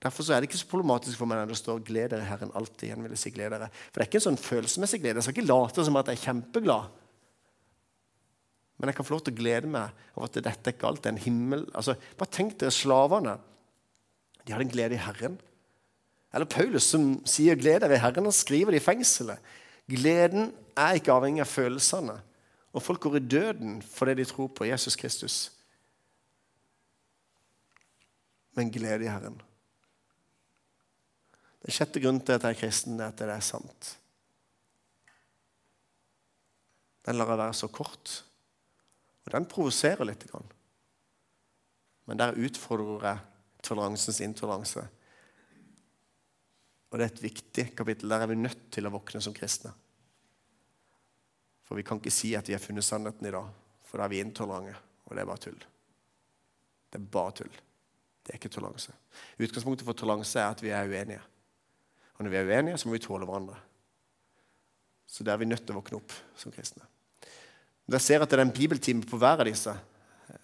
[0.00, 2.88] Derfor er det ikke så problematisk for meg når det står 'gled dere Herren alltid'.
[2.88, 3.68] igjen vil jeg si gled dere.
[3.68, 5.20] For det er ikke en sånn følelsesmessig glede.
[5.20, 6.88] Jeg skal ikke late som at jeg er kjempeglad.
[8.78, 11.02] Men jeg kan få lov til å glede meg over at dette er ikke alt.
[11.04, 11.66] Det er en himmel.
[11.74, 13.36] Altså, bare tenk dere slavene.
[14.46, 15.36] De hadde en glede i Herren.
[16.32, 19.38] Eller Paulus som sier 'gled dere i Herren', og skriver det i fengselet.
[19.88, 22.20] Gleden er ikke avhengig av følelsene.
[22.72, 25.52] Og folk går i døden for det de tror på Jesus Kristus.
[28.54, 29.40] Men glede i Herren.
[31.62, 33.96] Den sjette grunnen til at jeg er kristen, er at det er sant.
[37.06, 38.24] Den lar jeg være så kort.
[39.26, 40.24] Og den provoserer litt.
[42.06, 43.18] Men der utfordrer jeg
[43.62, 44.86] toleransens intoleranse.
[46.90, 48.10] Og det er et viktig kapittel.
[48.10, 49.72] Der er vi nødt til å våkne som kristne.
[51.66, 53.50] For vi kan ikke si at vi har funnet sannheten i dag,
[53.86, 54.74] for da er vi intolerante.
[55.06, 55.60] Og det er bare tull.
[56.90, 57.52] Det er bare tull.
[58.26, 58.94] Det er ikke toleranse.
[59.38, 61.22] Utgangspunktet for toleranse er at vi er uenige.
[62.18, 63.56] Og når vi er uenige, så må vi tåle hverandre.
[65.06, 66.84] Så der er vi nødt til å våkne opp som kristne.
[67.90, 69.72] Dere ser at det er en bibeltime på hver av disse.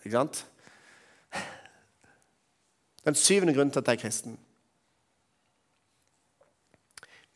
[0.00, 0.40] Ikke sant?
[3.06, 4.38] Den syvende grunnen til at jeg er kristen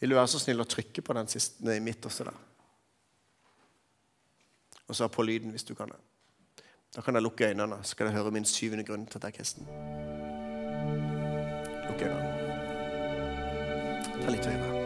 [0.01, 2.39] vil du være så snill å trykke på den siste i midt også der?
[4.89, 6.01] Og så på lyden hvis du kan det.
[6.97, 9.33] Da kan jeg lukke øynene, så skal jeg høre min syvende grunn til at jeg
[9.33, 9.71] er kristen.
[11.87, 12.37] Lukk øynene.
[14.21, 14.80] Ta litt høyere.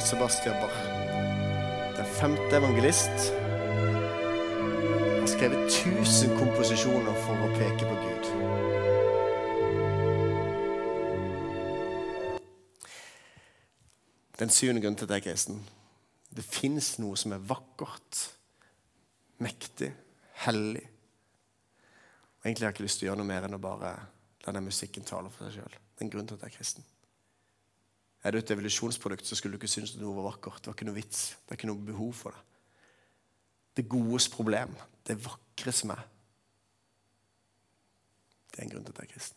[0.00, 0.76] Johan Sebastian Bach.
[1.96, 3.32] Den femte evangelist
[5.20, 8.24] har skrevet 1000 komposisjoner for å peke på Gud.
[14.40, 15.60] Den syvende grunnen til at jeg er kristen.
[16.32, 18.22] Det fins noe som er vakkert,
[19.44, 19.90] mektig,
[20.46, 20.86] hellig.
[22.40, 23.92] Og Egentlig har jeg ikke lyst til å gjøre noe mer enn å bare
[24.46, 25.78] la den musikken tale for seg sjøl.
[26.00, 26.88] en grunn til at jeg er kristen.
[28.24, 30.60] Er du et evolusjonsprodukt, så skulle du ikke synes noe var vakkert.
[30.60, 31.20] Det var ikke noe vits.
[31.44, 32.42] Det er ikke noe behov for det.
[33.78, 34.74] Det godes problem,
[35.06, 36.02] det vakre som er,
[38.50, 39.36] det er en grunn til at jeg er kristen.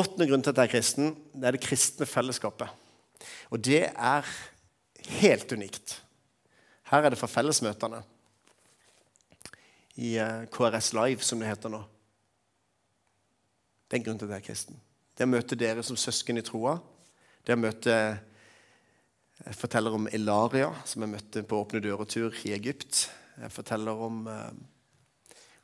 [0.00, 2.68] Åttende grunn til at jeg er kristen, det er det kristne fellesskapet.
[3.50, 4.28] Og det er
[5.20, 5.96] helt unikt.
[6.92, 8.02] Her er det fra fellesmøtene
[9.98, 11.82] i eh, KRS Live, som det heter nå.
[13.90, 14.76] Det er en grunn til at jeg er kristen.
[15.18, 16.76] Det å møte dere som søsken i troa.
[17.42, 17.94] Det å møte
[19.40, 23.06] Jeg forteller om Ilaria, som jeg møtte på Åpne dører-tur i Egypt.
[23.40, 24.50] Jeg forteller om eh,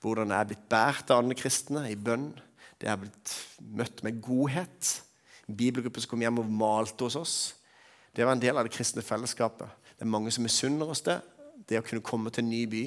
[0.01, 2.31] hvordan jeg er blitt båret av andre kristne i bønn.
[2.81, 4.95] Det er blitt møtt med godhet.
[5.47, 7.37] En som kom hjem og malte hos oss.
[8.17, 9.69] Det var en del av det kristne fellesskapet.
[9.93, 11.21] Det er mange som misunner oss det,
[11.69, 12.85] det å kunne komme til en ny by,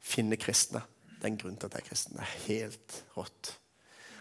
[0.00, 0.82] finne kristne.
[1.20, 2.16] Det er en grunn til at jeg er kristen.
[2.16, 3.59] Det er helt rått.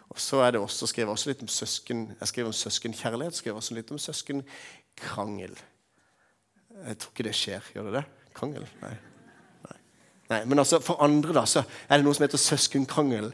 [0.10, 3.36] Og så er det også, skrev jeg også litt om søsken, jeg skrev om søskenkjærlighet,
[3.38, 5.54] skrev også litt om søskenkrangel.
[6.88, 7.70] Jeg tror ikke det skjer.
[7.76, 8.04] Gjør det det?
[8.38, 8.66] Krangel?
[8.82, 8.96] Nei.
[9.68, 9.78] Nei.
[10.32, 10.42] Nei.
[10.50, 13.32] Men altså, for andre da, så er det noe som heter søskenkrangel.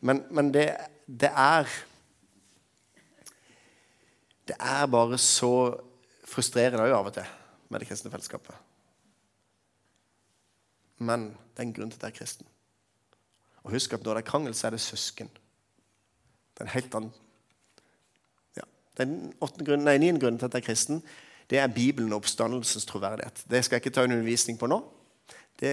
[0.00, 0.70] Men, men det,
[1.06, 1.68] det er
[4.48, 5.76] Det er bare så
[6.24, 7.26] frustrerende av og til
[7.68, 8.54] med det kristne fellesskapet.
[11.04, 12.46] Men det er en grunn til at jeg er kristen.
[13.62, 15.28] Og husk at når det er krangel, så er det søsken.
[16.58, 17.12] Det er en helt annen
[18.58, 18.64] ja.
[18.98, 21.02] Den grunnen, nei, niende grunnen til at jeg er kristen,
[21.48, 23.44] det er Bibelen og oppstandelsens troverdighet.
[23.48, 24.80] Det skal jeg ikke ta en undervisning på nå.
[25.60, 25.72] Det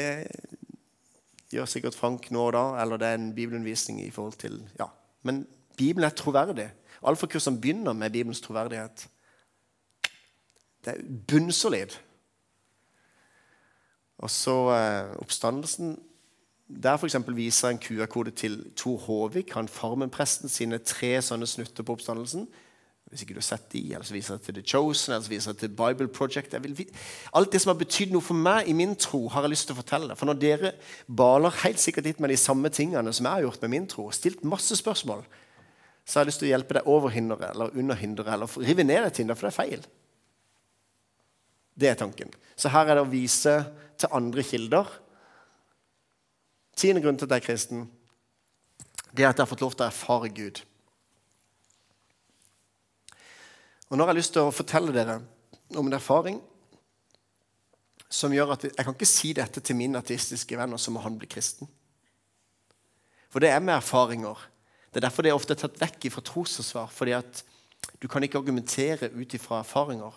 [1.51, 4.87] gjør sikkert Frank nå og da, eller det er en bibelundervisning i forhold til ja.
[5.25, 6.69] Men Bibelen er troverdig.
[7.03, 9.07] Alfakursene begynner med Bibelens troverdighet.
[10.85, 11.97] Det er bunnsolid.
[14.17, 15.97] Og så eh, oppstandelsen.
[16.65, 21.93] Der for viser en QR-kode til Tor Håvik, han Farmen-presten, sine tre sånne snutter på
[21.93, 22.47] oppstandelsen.
[23.05, 25.29] Hvis ikke du har sett de, eller så viser jeg til The Chosen eller så
[25.29, 26.55] viser jeg til Bible Project.
[26.63, 26.87] Vil,
[27.37, 29.77] alt det som har betydd noe for meg i min tro, har jeg lyst til
[29.77, 30.17] å fortelle.
[30.17, 30.71] For når dere
[31.05, 34.07] baler helt sikkert litt med de samme tingene som jeg har gjort med min tro,
[34.09, 35.21] stilt masse spørsmål,
[36.01, 38.87] så har jeg lyst til å hjelpe deg over hinderet eller under hinderet, eller rive
[38.89, 39.87] ned et hinder, for det er feil.
[41.77, 42.33] Det er tanken.
[42.57, 43.55] Så her er det å vise
[44.01, 44.89] til andre kilder.
[46.75, 47.85] Tiende grunn til at jeg er kristen,
[49.15, 50.59] det er at jeg har fått lov til å erfare Gud.
[53.89, 55.21] Og Nå har jeg lyst til å fortelle dere
[55.77, 56.41] om en erfaring
[58.11, 61.17] som gjør at Jeg kan ikke si dette til mine ateistiske venner som må han
[61.19, 61.69] bli kristen.
[63.29, 64.39] For det er med erfaringer.
[64.91, 66.91] Det er derfor det er ofte tatt vekk fra trosforsvar.
[66.91, 67.43] fordi at
[68.01, 70.13] du kan ikke argumentere ut ifra erfaringer.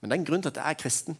[0.00, 1.18] Men det er en grunn til at jeg er kristen.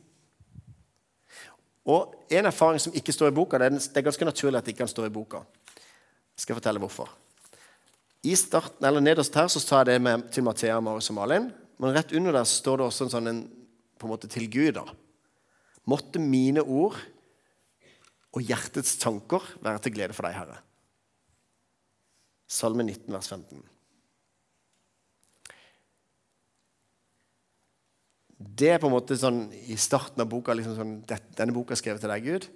[1.88, 4.84] Og En erfaring som ikke står i boka, det er, ganske naturlig at det ikke
[4.84, 5.40] kan stå i boka.
[6.36, 7.08] Jeg skal fortelle hvorfor.
[8.22, 11.48] I starten, eller Nederst her så sa jeg det med, til Mathea, Marius og Malin.
[11.80, 13.40] Men rett under der står det også en sånn en,
[13.98, 14.76] på en måte til Gud.
[14.76, 14.84] da.
[15.88, 16.98] Måtte mine ord
[18.30, 20.60] og hjertets tanker være til glede for deg, Herre.
[22.50, 23.64] Salme 19, vers 15.
[28.40, 30.94] Det er på en måte sånn i starten av boka liksom sånn,
[31.36, 32.46] Denne boka er skrevet til deg, Gud.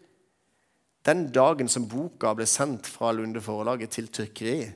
[1.04, 4.70] Den dagen som boka ble sendt fra Lunde Forlaget til trykkeri,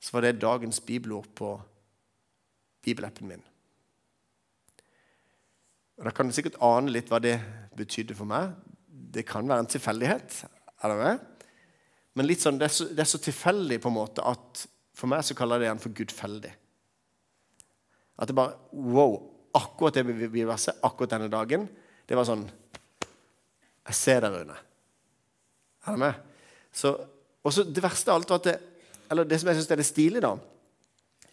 [0.00, 1.50] så var det dagens bibelord på
[2.86, 3.44] bibelappen min.
[5.98, 7.36] Og Da kan du sikkert ane litt hva det
[7.76, 8.54] betydde for meg.
[8.88, 10.44] Det kan være en tilfeldighet.
[10.82, 11.18] er det med?
[12.16, 14.64] Men litt sånn, det er, så, det er så tilfeldig på en måte at
[14.96, 16.52] for meg så kaller jeg det igjen for gudfeldig.
[18.16, 19.18] At det bare Wow!
[19.56, 21.68] Akkurat det bibelverset, akkurat denne dagen,
[22.08, 22.44] det var sånn
[23.86, 24.56] Jeg ser der, Rune.
[25.86, 26.18] Er du med?
[26.74, 26.92] Så,
[27.42, 28.56] og så Det verste av alt var at det,
[29.10, 30.34] eller det som jeg syns er det stilige, da,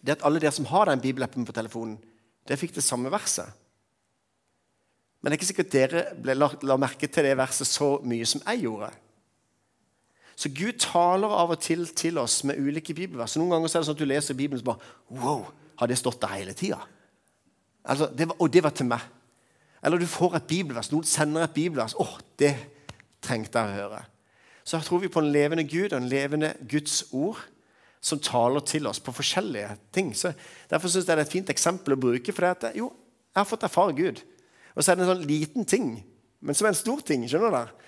[0.00, 1.96] det er at alle dere som har den bibelappen på telefonen,
[2.46, 3.48] dere fikk det samme verset.
[5.20, 8.28] Men det er ikke sikkert dere ble, la, la merke til det verset så mye
[8.28, 8.90] som jeg gjorde.
[10.36, 13.36] Så Gud taler av og til til oss med ulike bibelvers.
[13.38, 15.46] Noen ganger er det sånn at du leser Bibelen og bare Wow!
[15.80, 16.80] Har det stått der hele tida?
[17.84, 18.08] Altså,
[18.38, 19.02] og det var til meg.
[19.84, 20.90] Eller du får et bibelvers.
[20.92, 21.96] Noen sender et bibelvers.
[22.00, 22.54] Åh, oh, det
[23.24, 24.04] trengte jeg å høre.
[24.64, 27.42] Så her tror vi på en levende Gud og en levende Guds ord
[28.04, 30.12] som taler til oss på forskjellige ting.
[30.16, 30.32] Så
[30.70, 32.32] Derfor syns jeg det er et fint eksempel å bruke.
[32.32, 32.90] For det at, jo,
[33.32, 34.22] jeg har fått erfare Gud.
[34.74, 35.88] Og så er det en sånn liten ting,
[36.44, 37.28] men som er en stor ting.
[37.28, 37.82] skjønner du?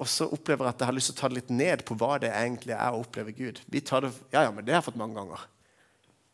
[0.00, 1.96] Og så opplever jeg at jeg har lyst til å ta det litt ned på
[2.00, 3.60] hva det egentlig er å oppleve Gud.
[3.68, 5.42] Vi tar det, ja, ja, men det har jeg fått mange ganger.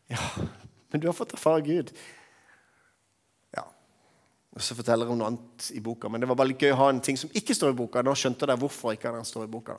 [0.07, 0.23] Ja,
[0.89, 1.91] men du har fått erfare Gud.
[3.55, 3.65] Ja.
[4.55, 6.81] Og Så forteller hun noe annet i boka, men det var bare litt gøy å
[6.81, 8.03] ha en ting som ikke står i boka.
[8.03, 9.77] Nå skjønte jeg hvorfor ikke den står i boka.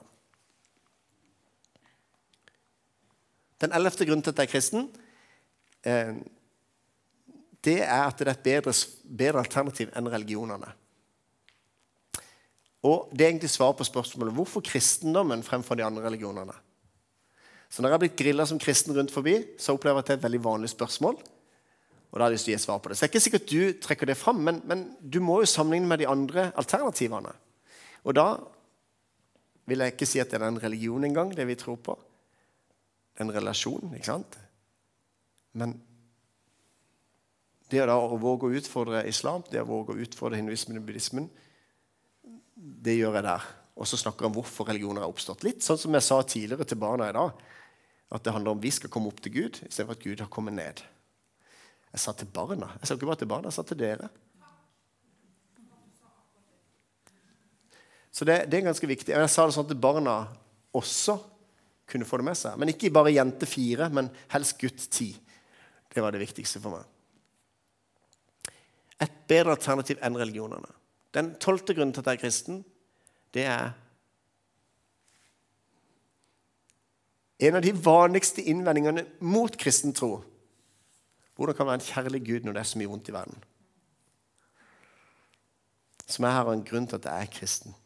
[3.59, 4.85] Den ellevte grunnen til at jeg er kristen,
[5.83, 6.13] eh,
[7.65, 10.71] det er at det er et bedre, bedre alternativ enn religionene.
[12.87, 16.55] Og Det er egentlig svar på spørsmålet hvorfor kristendommen fremfor de andre religionene.
[17.69, 20.15] Så når jeg har blitt grilla som kristen rundt forbi, så opplever jeg at det
[20.17, 21.19] er et veldig vanlig spørsmål.
[22.09, 22.97] Og da har jeg lyst til å gi svar på det.
[22.97, 25.91] Så det er ikke sikkert du trekker det fram, men, men du må jo sammenligne
[25.91, 27.35] med de andre alternativene.
[28.09, 28.29] Og da
[29.69, 31.99] vil jeg ikke si at det er en religion engang, det vi tror på.
[33.21, 34.39] En relasjon, ikke sant?
[35.59, 35.77] Men
[37.69, 41.29] det å våge å utfordre islam, det å våge å utfordre hinduismen og buddhismen,
[42.57, 43.49] det gjør jeg der.
[43.79, 45.45] Og så snakker jeg om hvorfor religioner har oppstått.
[45.45, 47.45] Litt sånn som jeg sa tidligere til barna i dag.
[48.13, 50.57] At det handler om vi skal komme opp til Gud istedenfor at Gud har kommet
[50.57, 50.81] ned.
[51.93, 52.71] Jeg sa til barna.
[52.81, 54.09] Jeg sa ikke bare til barna, jeg sa til dere.
[58.13, 59.15] Så det, det er ganske viktig.
[59.15, 60.21] Jeg sa det sånn at barna
[60.77, 61.19] også
[61.89, 62.57] kunne få det med seg.
[62.61, 65.13] Men ikke bare jente fire, men helst gutt ti.
[65.89, 66.89] Det var det viktigste for meg.
[68.99, 70.73] Et bedre alternativ enn religionene.
[71.15, 72.59] Den tolvte grunnen til at jeg er kristen,
[73.37, 73.71] det er
[77.39, 80.19] En av de vanligste innvendingene mot kristen tro.
[81.39, 83.45] Hvordan kan det være en kjærlig Gud når det er så mye vondt i verden?
[86.09, 87.77] Som jeg har en grunn til at jeg er kristen.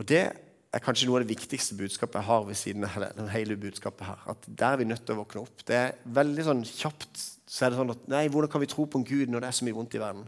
[0.00, 0.22] Og det
[0.72, 4.22] er kanskje noe av det viktigste budskapet jeg har ved siden av hele budskapet her.
[4.32, 5.64] At der er vi nødt til å våkne opp.
[5.68, 8.86] Det er veldig sånn kjapt så er det sånn at nei, hvordan kan vi tro
[8.88, 10.24] på en Gud når det er så mye vondt i verden?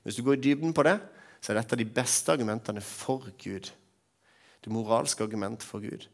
[0.00, 0.94] Hvis du går i dybden på det,
[1.44, 3.68] så er dette de beste argumentene for Gud.
[4.64, 6.06] Det moralske argument for Gud.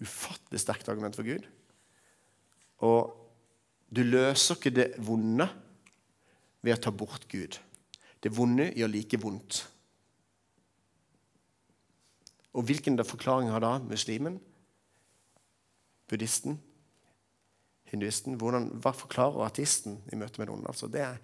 [0.00, 1.44] Ufattelig sterkt argument for Gud.
[2.88, 3.10] Og
[3.92, 5.44] du løser ikke det vonde
[6.64, 7.58] ved å ta bort Gud.
[8.24, 9.60] Det vonde gjør like vondt.
[12.56, 14.40] Og hvilken forklaring har da muslimen?
[16.08, 16.56] Buddhisten?
[17.92, 18.40] Hinduisten?
[18.40, 20.72] Hvordan, hva forklarer ateisten i møte med onde?
[20.72, 21.20] Altså, det er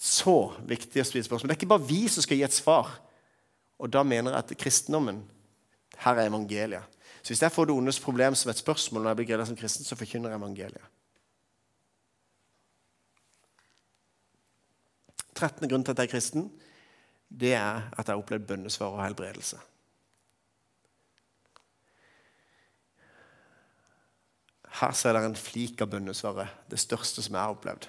[0.00, 1.50] så viktig å stille spørsmål.
[1.50, 2.88] Det er ikke bare vi som skal gi et svar.
[3.80, 5.20] Og da mener jeg at kristendommen
[6.00, 6.96] her er evangeliet.
[7.20, 9.58] Så hvis jeg får det ondes problem som et spørsmål når jeg blir grilla som
[9.58, 10.88] kristen, så forkynner jeg evangeliet.
[15.36, 15.68] 13.
[15.68, 16.48] grunn til at jeg er kristen,
[17.28, 19.60] det er at jeg har opplevd bønnesvar og helbredelse.
[24.80, 27.88] Her ser dere en flik av bønnesvaret, det største som jeg har opplevd.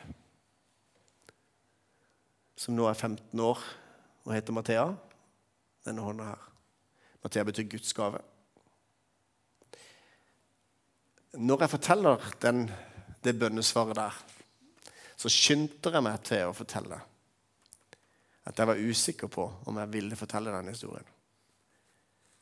[2.61, 3.61] Som nå er 15 år
[4.27, 4.85] og heter Mathea.
[5.85, 6.49] Denne hånda her.
[7.23, 8.21] Mathea betyr Guds gave.
[11.41, 12.67] Når jeg forteller den,
[13.23, 14.19] det bønnesvaret der,
[15.17, 16.99] så skynder jeg meg til å fortelle
[18.49, 21.09] at jeg var usikker på om jeg ville fortelle den historien.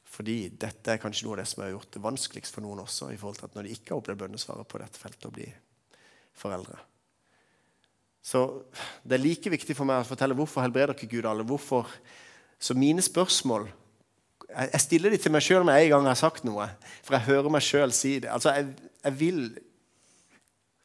[0.10, 3.12] Fordi dette er kanskje noe av det som har gjort det vanskeligst for noen også,
[3.12, 5.48] i forhold til at når de ikke har opplevd bønnesvaret på dette feltet, å bli
[6.40, 6.80] foreldre.
[8.22, 8.64] Så
[9.08, 11.44] det er like viktig for meg å fortelle hvorfor helbreder ikke Gud alle.
[11.44, 11.88] hvorfor.
[12.60, 13.70] Så mine spørsmål
[14.50, 16.66] Jeg stiller de til meg sjøl med en gang jeg har sagt noe.
[17.06, 18.32] For jeg hører meg sjøl si det.
[18.34, 19.60] Altså, jeg, jeg, vil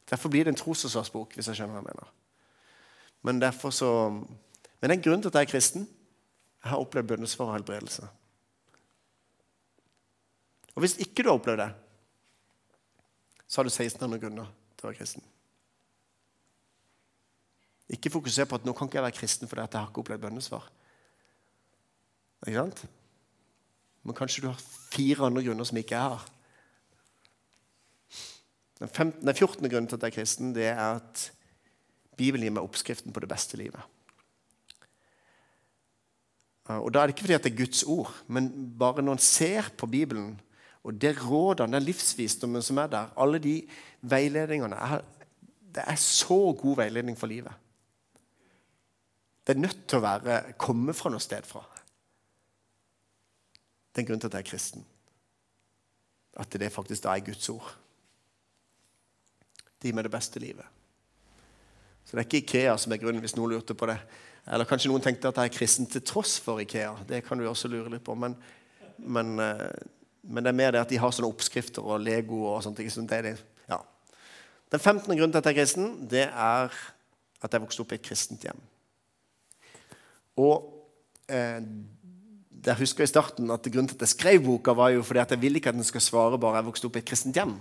[0.09, 2.11] Derfor blir det en trosforsvarsbok, hvis jeg skjønner hva jeg mener.
[3.25, 5.87] Men derfor så Men det er en grunn til at jeg er kristen.
[6.63, 8.07] Jeg har opplevd bønnesvar og helbredelse.
[10.75, 11.71] Og hvis ikke du har opplevd det,
[13.47, 15.23] så har du 1600 grunner til å være kristen.
[17.89, 20.21] Ikke fokuser på at nå kan ikke jeg være kristen fordi jeg har ikke opplevd
[20.21, 20.69] bønnesvar.
[22.47, 22.85] Ikke sant?
[24.05, 24.63] Men kanskje du har
[24.93, 26.25] fire andre grunner som ikke jeg har.
[28.79, 29.69] Den, 15, den 14.
[29.69, 31.31] grunnen til at jeg er kristen, det er at
[32.17, 33.81] Bibelen gir meg oppskriften på det beste livet.
[36.65, 39.21] Og Da er det ikke fordi at det er Guds ord, men bare når en
[39.21, 40.39] ser på Bibelen,
[40.83, 43.67] og det rådene, den livsvisdommen som er der, alle de
[44.01, 45.01] veiledningene er,
[45.75, 47.51] Det er så god veiledning for livet.
[49.45, 51.61] Det er nødt til å være, komme fra noe sted fra.
[53.93, 54.85] Det er en grunn til at jeg er kristen.
[56.41, 57.67] At det faktisk da er Guds ord.
[59.85, 60.65] Gir meg det beste livet.
[62.05, 63.99] Så det er ikke Ikea som er grunnen, hvis noen lurte på det.
[64.49, 66.95] Eller kanskje noen tenkte at jeg er kristen til tross for Ikea.
[67.05, 68.17] Det kan du også lure litt på.
[68.17, 68.33] Men,
[68.97, 69.69] men eh,
[70.27, 72.79] men det er mer det at de har sånne oppskrifter og Lego og sånt.
[72.79, 73.35] Det det,
[73.69, 73.77] ja.
[74.71, 75.11] Den 15.
[75.11, 76.73] grunnen til at jeg er kristen, det er
[77.43, 78.61] at jeg vokste opp i et kristent hjem.
[80.41, 80.65] Og
[81.31, 81.61] eh,
[82.65, 85.31] jeg husker i starten at Grunnen til at jeg skrev boka, var jo fordi at
[85.35, 87.55] jeg ville ikke at den skal svare bare jeg vokste opp i et kristent hjem.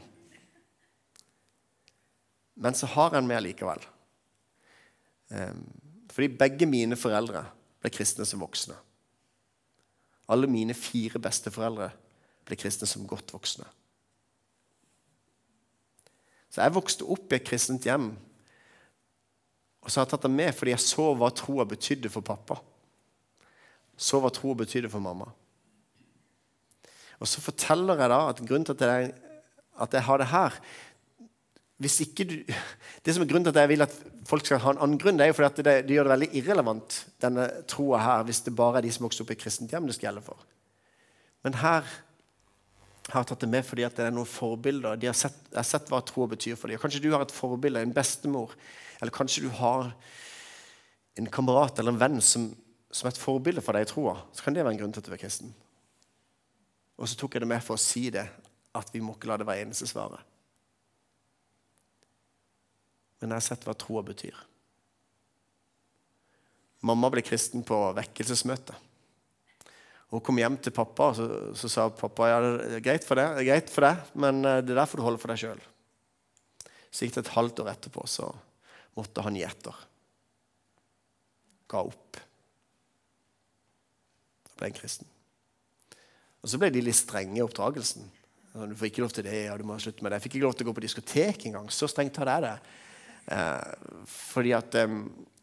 [2.55, 3.83] Men så har jeg med likevel.
[5.31, 5.55] Eh,
[6.15, 7.45] fordi begge mine foreldre
[7.83, 8.77] ble kristne som voksne.
[10.31, 11.91] Alle mine fire besteforeldre
[12.47, 13.67] ble kristne som godt voksne.
[16.55, 18.13] Så jeg vokste opp i et kristent hjem.
[19.85, 22.59] Og så har jeg tatt det med fordi jeg så hva troa betydde for pappa.
[23.97, 25.29] Så hva troa betydde for mamma.
[27.21, 29.13] Og så forteller jeg da at grunnen til at jeg,
[29.85, 30.59] at jeg har det her
[31.83, 32.35] hvis ikke du,
[33.05, 33.95] Det som er grunnen til at jeg vil at
[34.29, 36.13] folk skal ha en annen grunn, det er jo fordi at det, det gjør det
[36.15, 39.75] veldig irrelevant, denne troa her, hvis det bare er de som vokser opp i kristent
[39.75, 40.47] hjem det skal gjelde for.
[41.45, 41.83] Men her
[43.11, 44.97] har jeg tatt det med fordi at det er noen forbilder.
[44.97, 46.81] De har sett, har sett hva troa betyr for dem.
[46.81, 48.55] Kanskje du har et forbilde, en bestemor,
[49.05, 49.91] eller kanskje du har
[51.15, 52.47] en kamerat eller en venn som,
[52.89, 54.17] som er et forbilde for deg i troa.
[54.33, 55.51] Så kan det være en grunn til at du er kristen.
[56.97, 58.25] Og så tok jeg det med for å si det,
[58.75, 60.25] at vi må ikke la det være eneste svaret.
[63.21, 64.41] Men jeg har sett hva troa betyr.
[66.85, 68.75] Mamma ble kristen på vekkelsesmøte.
[70.15, 71.29] Hun kom hjem til pappa, og så,
[71.59, 74.45] så sa pappa ja, det er greit for det, det er greit for deg, men
[74.47, 75.63] eh, det der får du holde for deg sjøl.
[76.95, 78.29] Så gikk det et halvt år etterpå, så
[78.99, 79.81] måtte han gi etter.
[81.71, 82.21] Ga opp.
[84.45, 85.11] Da ble han kristen.
[86.45, 88.05] Og så ble de litt strenge i oppdragelsen.
[88.55, 90.21] Du får ikke lov til det, ja, du må slutte med det.
[90.21, 91.71] Jeg fikk ikke lov til å gå på diskotek engang.
[91.75, 92.81] Så strengt hadde jeg det.
[93.35, 94.99] Eh, fordi at, eh,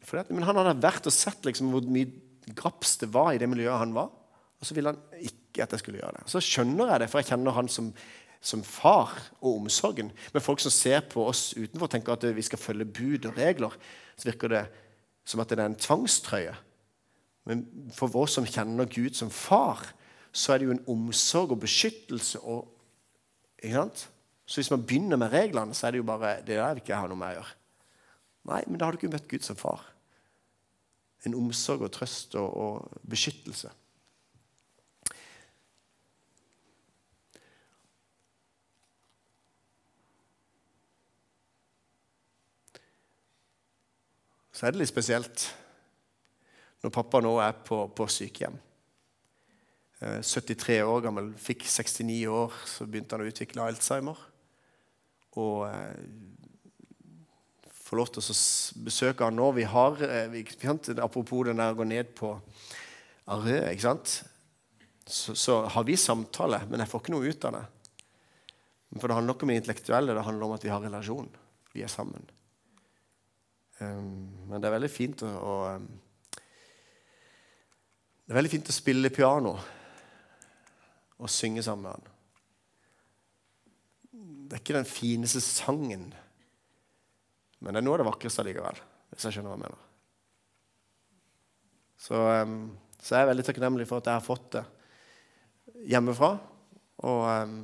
[0.06, 3.42] fordi at, men han hadde vært og sett liksom, hvor mye graps det var i
[3.42, 4.14] det miljøet han var.
[4.62, 6.30] Og så ville han ikke at jeg skulle gjøre det.
[6.32, 7.90] Så skjønner jeg det, for jeg kjenner han som,
[8.42, 10.10] som far og omsorgen.
[10.34, 13.76] Men folk som ser på oss utenfor, tenker at vi skal følge bud og regler.
[14.18, 14.66] Så virker det
[15.26, 16.56] som at det er en tvangstrøye.
[17.46, 19.84] Men for oss som kjenner Gud som far,
[20.32, 22.42] så er det jo en omsorg og beskyttelse.
[22.42, 22.68] Og,
[23.62, 26.94] så hvis man begynner med reglene, så er det jo bare det der vil ikke
[26.94, 27.58] jeg ha noe med å gjøre.
[28.52, 29.84] Nei, men da har du ikke møtt Gud som far.
[31.28, 33.70] En omsorg og trøst og, og beskyttelse.
[44.62, 45.48] Så er det litt spesielt
[46.86, 48.60] når pappa nå er på, på sykehjem.
[50.22, 54.22] 73 eh, år gammel, fikk 69 år, så begynte han å utvikle Alzheimer.
[55.42, 56.04] Og eh,
[57.74, 58.36] får lov til å
[58.86, 59.48] besøke han nå.
[59.58, 60.46] Vi har, eh, vi,
[61.02, 62.36] Apropos den der å gå ned på
[63.34, 64.20] Arø, ikke sant?
[65.10, 67.64] Så, så, har vi samtale, men jeg får ikke noe ut av det.
[69.00, 71.34] For det handler ikke om det intellektuelle, det handler om at vi har relasjon.
[71.74, 72.30] Vi er sammen.
[73.82, 75.86] Um, men det er veldig fint å, å um,
[78.22, 79.56] Det er veldig fint å spille piano
[81.22, 82.06] og synge sammen med han.
[84.50, 86.08] Det er ikke den fineste sangen,
[87.62, 88.80] men det er noe av det vakreste likevel.
[89.12, 89.84] Hvis jeg skjønner hva jeg mener.
[92.02, 92.56] Så, um,
[93.02, 94.64] så jeg er veldig takknemlig for at jeg har fått det
[95.92, 96.32] hjemmefra.
[97.02, 97.60] Og, um,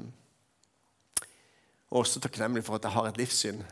[1.90, 3.66] og også takknemlig for at jeg har et livssyn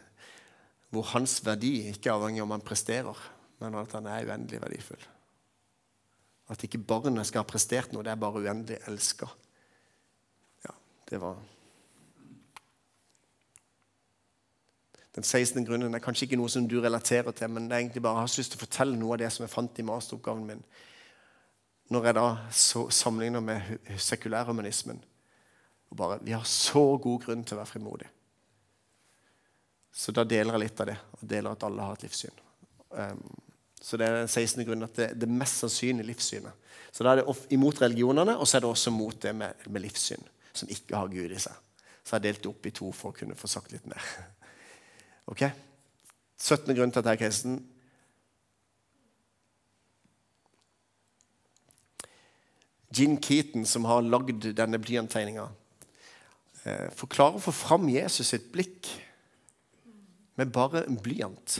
[0.96, 3.26] hvor hans verdi ikke avhenger av om han presterer,
[3.60, 5.04] men at han er uendelig verdifull.
[6.52, 9.28] At ikke barnet skal ha prestert noe, det er bare uendelig elska.
[10.66, 10.74] Ja,
[11.10, 11.42] det var
[15.16, 15.64] Den 16.
[15.64, 18.28] grunnen er kanskje ikke noe som du relaterer til, men det er egentlig bare jeg
[18.28, 20.64] har lyst til å fortelle noe av det som jeg fant i masteroppgaven min.
[21.96, 25.00] Når jeg da sammenligner med sekulærhumanismen.
[25.90, 28.12] Og bare, Vi har så god grunn til å være frimodige.
[30.06, 32.42] Så da deler jeg litt av det, og deler at alle har et livssyn.
[32.94, 33.22] Um,
[33.82, 34.60] så det er den 16.
[34.68, 36.68] grunnen at det, det mest sannsynlige livssynet.
[36.94, 39.82] Så da er det imot religionene, og så er det også mot det med, med
[39.82, 40.22] livssyn,
[40.54, 41.56] som ikke har Gud i seg.
[42.04, 44.10] Så jeg har delt det opp i to for å kunne få sagt litt mer.
[45.34, 45.42] Ok?
[46.38, 46.76] 17.
[46.78, 47.56] grunn til at jeg er kristen.
[52.94, 55.48] Gin Keaton, som har lagd denne blyanttegninga,
[56.62, 58.92] eh, forklarer å få fram Jesus sitt blikk
[60.36, 61.60] med bare en blyant.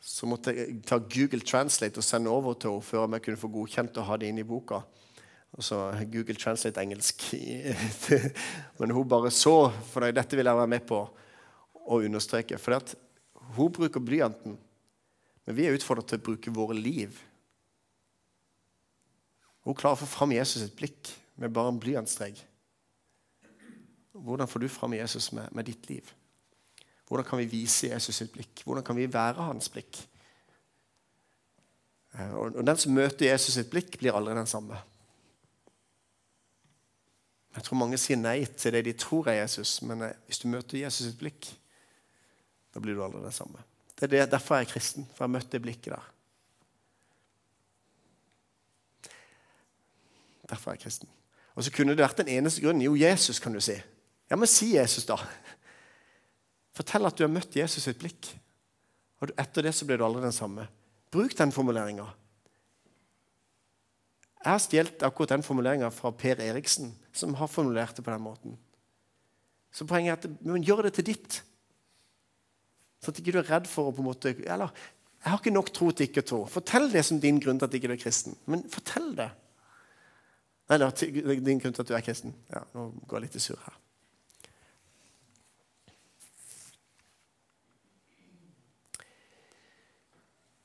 [0.00, 3.50] Så måtte jeg ta Google Translate og sende over til henne før jeg kunne få
[3.56, 4.82] godkjent å ha det inn i boka.
[5.54, 5.80] Og så
[6.10, 7.26] Google Translate engelsk.
[8.78, 11.02] Men hun bare så, for dette vil jeg være med på
[11.84, 12.58] å understreke.
[12.62, 12.78] For
[13.58, 14.56] hun bruker blyanten,
[15.44, 17.18] men vi er utfordret til å bruke våre liv.
[19.64, 21.10] Hun klarer å få fram Jesus sitt blikk
[21.40, 22.40] med bare en blyantstrek.
[24.14, 26.10] Hvordan får du fram Jesus med, med, ditt liv?
[27.08, 28.62] Hvordan kan vi vise Jesus sitt blikk?
[28.64, 29.98] Hvordan kan vi være hans blikk?
[32.14, 34.78] Eh, og Den som møter Jesus sitt blikk, blir aldri den samme.
[37.54, 40.48] Jeg tror mange sier nei til det de tror er Jesus, men eh, hvis du
[40.50, 41.50] møter Jesus sitt blikk,
[42.74, 43.62] da blir du aldri den samme.
[43.98, 46.06] Det er derfor er jeg kristen, for jeg har møtt det blikket der.
[50.50, 51.10] Derfor er jeg kristen.
[51.54, 52.82] Og så kunne det vært den eneste grunnen.
[52.82, 53.76] Jo, Jesus, kan du si.
[54.30, 55.18] Ja, men si Jesus, da.
[56.74, 58.32] Fortell at du har møtt Jesus sitt blikk.
[59.22, 60.66] Og etter det så blir du aldri den samme.
[61.14, 62.06] Bruk den formuleringa.
[64.44, 68.24] Jeg har stjålet akkurat den formuleringa fra Per Eriksen, som har formulert det på den
[68.24, 68.58] måten.
[69.72, 71.38] Så poenget er at men gjør det til ditt.
[73.00, 74.72] Så at ikke du er redd for å på en måte Eller
[75.24, 76.42] jeg har ikke nok tro til ikke å tro.
[76.52, 78.36] Fortell det som din grunn til at ikke du er kristen.
[78.44, 79.30] Men fortell det.
[80.68, 80.92] Eller
[81.40, 82.34] din grunn til at du er kristen.
[82.52, 83.78] Ja, Nå går jeg litt i surr her.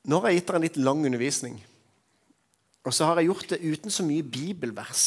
[0.09, 1.59] Nå har jeg gitt dere en litt lang undervisning.
[2.87, 5.03] Og så har jeg gjort det uten så mye bibelvers.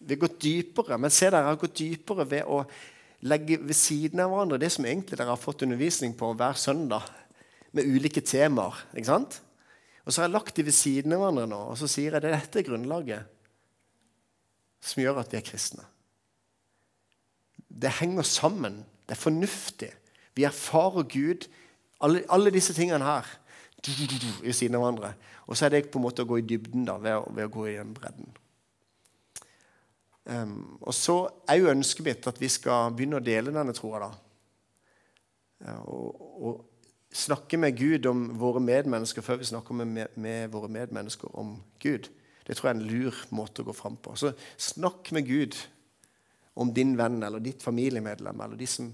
[0.00, 2.64] Vi har gått dypere, men se dere, har gått dypere ved å
[3.24, 7.06] legge ved siden av hverandre det som egentlig dere har fått undervisning på hver søndag,
[7.74, 8.84] med ulike temaer.
[8.94, 9.40] ikke sant?
[10.04, 12.22] Og så har jeg lagt de ved siden av hverandre nå, og så sier jeg
[12.22, 13.30] det er dette grunnlaget
[14.84, 15.86] som gjør at vi er kristne.
[17.74, 18.82] Det henger sammen.
[19.08, 19.90] Det er fornuftig.
[20.36, 21.48] Vi erfarer Gud.
[22.04, 23.26] Alle, alle disse tingene her
[23.88, 25.12] i siden av hverandre.
[25.48, 27.52] Og så er det på en måte å gå i dybden da, ved, ved å
[27.52, 28.32] gå i den bredden.
[30.24, 31.18] Um, og så
[31.48, 34.08] er jo ønsket mitt at vi skal begynne å dele denne troa.
[35.64, 36.62] Ja, og, og,
[37.14, 42.08] snakke med Gud om våre medmennesker før vi snakker med, med, våre medmennesker om Gud.
[42.42, 44.16] Det tror jeg er en lur måte å gå fram på.
[44.18, 45.54] Så snakk med Gud
[46.58, 48.40] om din venn eller ditt familiemedlem.
[48.40, 48.90] eller de som,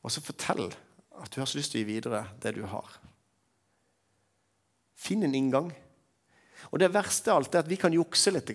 [0.00, 0.70] Og så fortell
[1.20, 2.96] at du har så lyst til å gi videre det du har.
[5.00, 5.70] Finn en inngang.
[6.70, 8.52] Og det verste av alt er at vi kan jukse litt.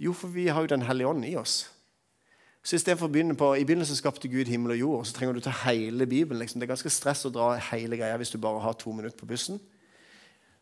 [0.00, 1.68] Jo, for vi har jo Den hellige ånd i oss.
[2.64, 5.44] Så istedenfor å begynne på I begynnelsen skapte Gud himmel og jord, så trenger du
[5.44, 6.40] ta hele Bibelen.
[6.40, 6.60] Liksom.
[6.60, 9.28] Det er ganske stress å dra hele greia hvis du bare har to minutter på
[9.28, 9.60] bussen.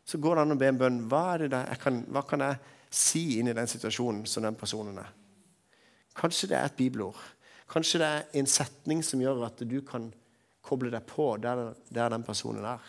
[0.03, 0.99] Så går det an å be en bønn.
[1.07, 1.39] Hva,
[1.79, 2.59] kan, hva kan jeg
[2.91, 5.13] si inn i den situasjonen som den personen er?
[6.19, 7.21] Kanskje det er et bibelord.
[7.71, 10.11] Kanskje det er en setning som gjør at du kan
[10.63, 12.83] koble deg på der, der den personen er.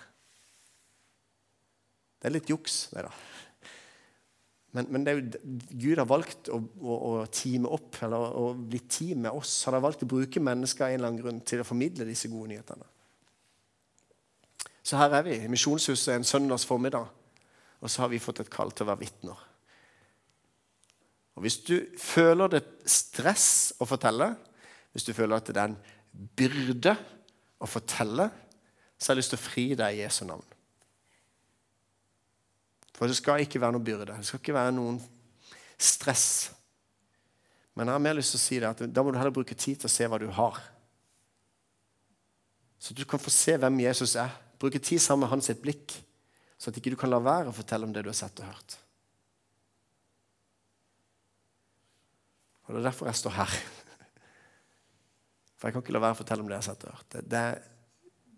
[2.24, 3.12] Det er litt juks, det, da.
[4.74, 5.20] Men, men jo,
[5.76, 9.52] Gud har valgt å, å, å teame opp, eller å bli team med oss.
[9.68, 12.54] Han har valgt å bruke mennesker en eller annen grunn til å formidle disse gode
[12.54, 12.88] nyhetene.
[14.84, 17.12] Så her er vi i Misjonshuset en søndags formiddag,
[17.84, 19.44] og så har vi fått et kall til å være vitner.
[21.36, 24.32] Og Hvis du føler det stress å fortelle,
[24.96, 25.78] hvis du føler at det er en
[26.40, 26.96] byrde
[27.60, 28.32] å fortelle,
[28.96, 30.53] så har jeg lyst til å fri deg i Jesu navn.
[32.94, 34.18] For det skal ikke være noe byrde.
[34.20, 35.00] Det skal ikke være noen
[35.82, 36.52] stress.
[37.74, 39.58] Men jeg har mer lyst til å si det at da må du heller bruke
[39.58, 40.62] tid til å se hva du har.
[42.78, 44.32] Så du kan få se hvem Jesus er.
[44.62, 45.96] Bruke tid sammen med hans blikk,
[46.60, 48.52] så at ikke du kan la være å fortelle om det du har sett og
[48.52, 48.78] hørt.
[52.64, 53.56] Og Det er derfor jeg står her.
[55.58, 57.10] For jeg kan ikke la være å fortelle om det jeg har sett og hørt.
[57.12, 57.44] Det, det,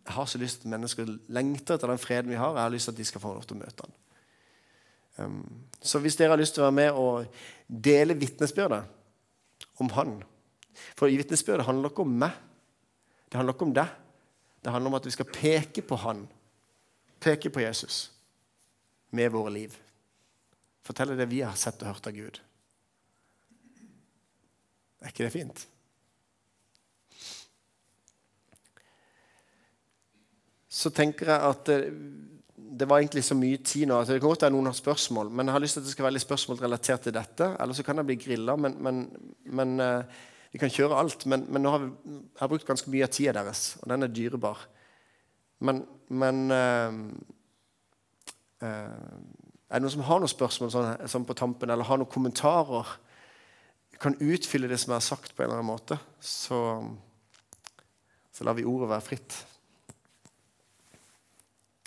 [0.06, 2.56] jeg har så lyst til at mennesker lengter etter den freden vi har.
[2.56, 3.96] Jeg har lyst til at de skal få lov til å møte den.
[5.18, 5.44] Um,
[5.80, 7.38] så hvis dere har lyst til å være med og
[7.68, 8.82] dele vitnesbyrdet
[9.80, 10.18] om Han
[10.98, 12.34] For vitnesbyrdet handler ikke om meg.
[13.30, 13.94] Det handler ikke om deg.
[14.64, 16.26] Det handler om at vi skal peke på Han.
[17.24, 18.10] Peke på Jesus
[19.16, 19.78] med våre liv.
[20.86, 22.42] Fortelle det vi har sett og hørt av Gud.
[25.02, 25.66] Er ikke det fint?
[30.76, 31.92] Så tenker jeg at eh,
[32.76, 34.00] det var egentlig så mye tid nå.
[34.00, 35.94] Altså, det kan godt være noen har spørsmål, men jeg har lyst til at det
[35.94, 37.48] skal være litt spørsmål relatert til dette.
[37.64, 39.00] Eller så kan jeg bli grilla, men, men,
[39.60, 41.24] men uh, vi kan kjøre alt.
[41.32, 44.04] Men, men nå har vi, jeg har brukt ganske mye av tida deres, og den
[44.04, 44.66] er dyrebar.
[45.64, 45.86] Men,
[46.52, 47.00] uh,
[48.66, 49.16] uh,
[49.72, 52.98] Er det noen som har noen spørsmål sånn, sånn på tampen, eller har noen kommentarer?
[54.04, 56.02] Kan utfylle det som har sagt, på en eller annen måte.
[56.20, 56.60] Så,
[58.36, 59.44] så lar vi ordet være fritt.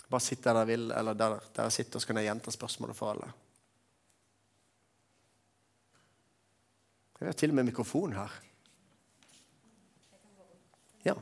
[0.09, 3.13] Bare sitt der dere vil, eller der dere sitter, så kan jeg gjenta spørsmålet for
[3.13, 3.29] alle.
[7.19, 8.31] Vi har til og med mikrofon her.
[11.03, 11.15] Ja.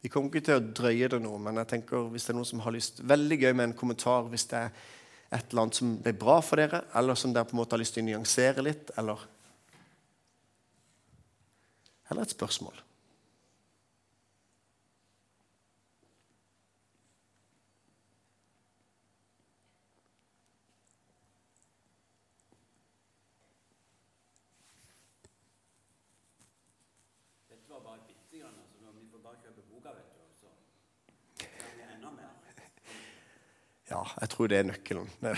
[0.00, 2.48] Vi kommer ikke til å drøye det nå, men jeg tenker hvis det er noen
[2.48, 4.68] som har lyst Veldig gøy med en kommentar hvis det er
[5.28, 7.82] et eller annet som ble bra for dere, eller som dere på en måte har
[7.82, 9.26] lyst til å nyansere litt, eller
[12.08, 12.78] Eller et spørsmål.
[33.88, 35.10] Ja, jeg tror det er nøkkelen.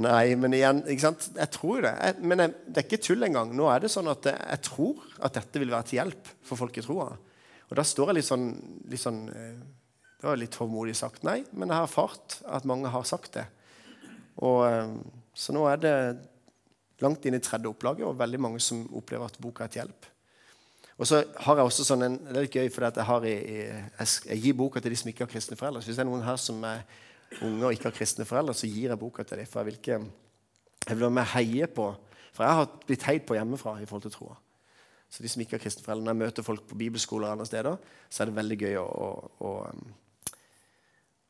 [0.00, 1.26] Nei, men igjen ikke sant?
[1.36, 1.92] Jeg tror det.
[1.92, 3.52] Jeg, men jeg, det er ikke tull engang.
[3.56, 6.80] Nå er det sånn at jeg tror at dette vil være til hjelp for folk
[6.80, 7.10] i troa.
[7.70, 8.48] Og da står jeg litt sånn,
[8.90, 9.60] litt sånn eh,
[10.20, 13.46] Det var litt tålmodig sagt, nei, men jeg har erfart at mange har sagt det.
[14.42, 14.96] Og, eh,
[15.36, 15.94] så nå er det
[17.00, 20.09] langt inn i tredje opplaget, og veldig mange som opplever at boka er til hjelp.
[21.00, 24.40] Og så har jeg også sånn en, Det er litt gøy, for jeg, jeg, jeg,
[24.44, 25.80] gir boka til de som ikke har kristne foreldre.
[25.80, 26.82] Så hvis det er noen her som er
[27.46, 29.48] unge og ikke har kristne foreldre, så gir jeg boka til dem.
[29.48, 29.98] For jeg vil, ikke,
[30.84, 31.88] jeg vil være med heie på
[32.30, 34.36] For jeg har blitt heid på hjemmefra i forhold til troa.
[35.10, 37.48] Så de som ikke har kristne foreldre, Når jeg møter folk på bibelskoler og andre
[37.48, 37.80] steder,
[38.10, 39.08] så er det veldig gøy å, å,
[39.40, 39.56] å,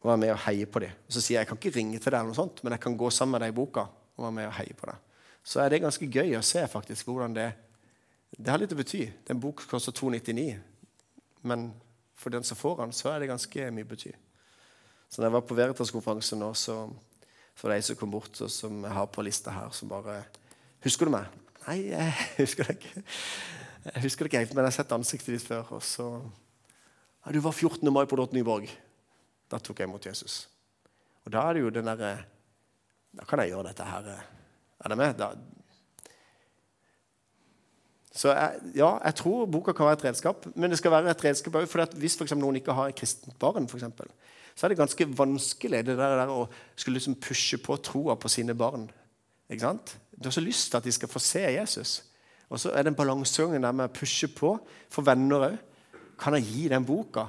[0.03, 0.99] å være med og heie på dem.
[1.07, 2.85] Og så sier jeg jeg kan ikke ringe til deg, eller noe sånt, men jeg
[2.85, 5.09] kan gå sammen med deg i boka og være med og heie på deg.
[5.47, 7.49] Så er det ganske gøy å se faktisk hvordan det
[8.39, 9.05] Det har litt å bety.
[9.27, 10.59] Den bok koster 299,
[11.43, 11.71] men
[12.21, 14.13] for den som får den, så er det ganske mye bety.
[15.11, 16.85] Så når jeg var på Veritas-konferansen nå, så
[17.59, 20.23] for de som kom bort, og som jeg har på lista her, som bare
[20.81, 21.27] Husker du meg?
[21.67, 23.03] Nei, jeg husker det ikke.
[23.85, 25.75] Jeg husker det ikke helt, men jeg har sett ansiktet ditt før.
[25.77, 27.85] Og så ja, Du var 14.
[27.93, 28.71] mai på Dott Nyborg.
[29.51, 30.47] Da tok jeg imot Jesus.
[31.27, 32.15] Og da er det jo den derre
[33.13, 34.09] Da kan jeg gjøre dette her.
[34.81, 35.19] Er det med?
[35.19, 35.35] Da.
[38.11, 41.25] Så jeg, ja, jeg tror boka kan være et redskap, men det skal være et
[41.25, 41.69] redskap òg.
[41.71, 44.11] For hvis for noen ikke har et kristent barn, for eksempel,
[44.55, 48.31] så er det ganske vanskelig det der, der å skulle liksom pushe på troa på
[48.33, 48.89] sine barn.
[49.51, 49.95] Ikke sant?
[50.11, 52.01] Du har så lyst til at de skal få se Jesus.
[52.51, 54.57] Og så er det en balansegang der med å pushe på
[54.91, 55.57] for venner òg.
[56.21, 57.29] Kan jeg gi den boka?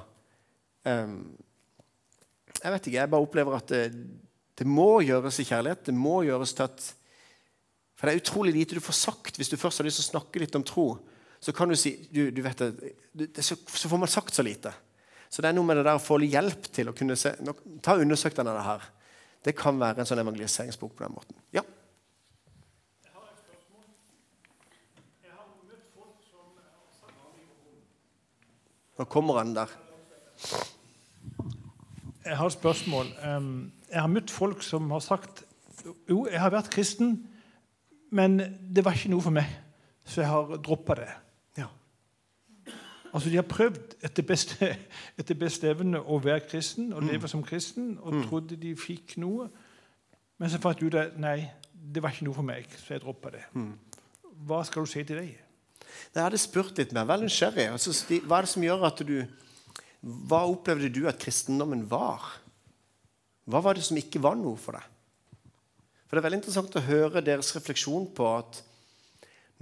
[0.84, 1.32] Um,
[2.58, 2.98] jeg vet ikke.
[2.98, 3.84] Jeg bare opplever at det,
[4.58, 5.86] det, må gjøres i kjærlighet.
[5.88, 6.88] Det må gjøres til at
[8.02, 10.12] For det er utrolig lite du får sagt hvis du først har lyst til å
[10.16, 10.96] snakke litt om tro.
[11.38, 14.42] Så kan du si du, du vet det, det, så, så, får man sagt så
[14.42, 14.72] lite.
[15.30, 17.30] Så det er noe med det der å få hjelp til å kunne se
[17.78, 18.82] Ta og undersøk denne her.
[19.46, 21.38] Det kan være en sånn evangeliseringsbok på den måten.
[21.54, 21.62] Ja.
[28.98, 29.70] Nå kommer han der.
[32.26, 33.14] Jeg har et spørsmål.
[33.14, 35.46] Jeg har møtt folk som har sagt
[36.10, 37.20] jo, jeg har vært kristen,
[38.12, 39.48] men det var ikke noe for meg,
[40.04, 41.08] så jeg har droppa det.
[41.56, 41.68] Ja.
[43.12, 44.68] Altså, De har prøvd etter beste,
[45.20, 47.32] etter beste evne å være kristen og leve mm.
[47.32, 48.26] som kristen og mm.
[48.26, 49.48] trodde de fikk noe.
[50.36, 51.38] Men så fant du ut at nei,
[51.72, 53.46] det var ikke noe for meg, så jeg droppa det.
[53.56, 53.72] Mm.
[54.44, 55.32] Hva skal du si til deg?
[56.12, 57.08] Jeg hadde spurt litt mer.
[57.08, 57.68] Veldig nysgjerrig.
[57.72, 57.96] Altså,
[58.26, 59.16] hva er det som gjør at du
[60.02, 62.24] Hva opplevde du at kristendommen var?
[63.46, 64.91] Hva var det som ikke var noe for deg?
[66.12, 68.58] For Det er veldig interessant å høre deres refleksjon på at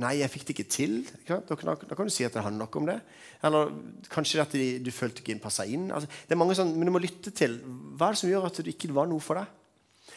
[0.00, 0.94] Nei, jeg fikk det ikke til.
[1.28, 2.96] Da kan, da kan, du si at det handler noe om det.
[3.44, 3.68] Eller
[4.10, 5.90] kanskje at du følte ikke passa inn.
[5.92, 7.58] Altså, det er mange sånn, Men du må lytte til
[8.00, 9.52] hva er det som gjør at det ikke var noe for deg.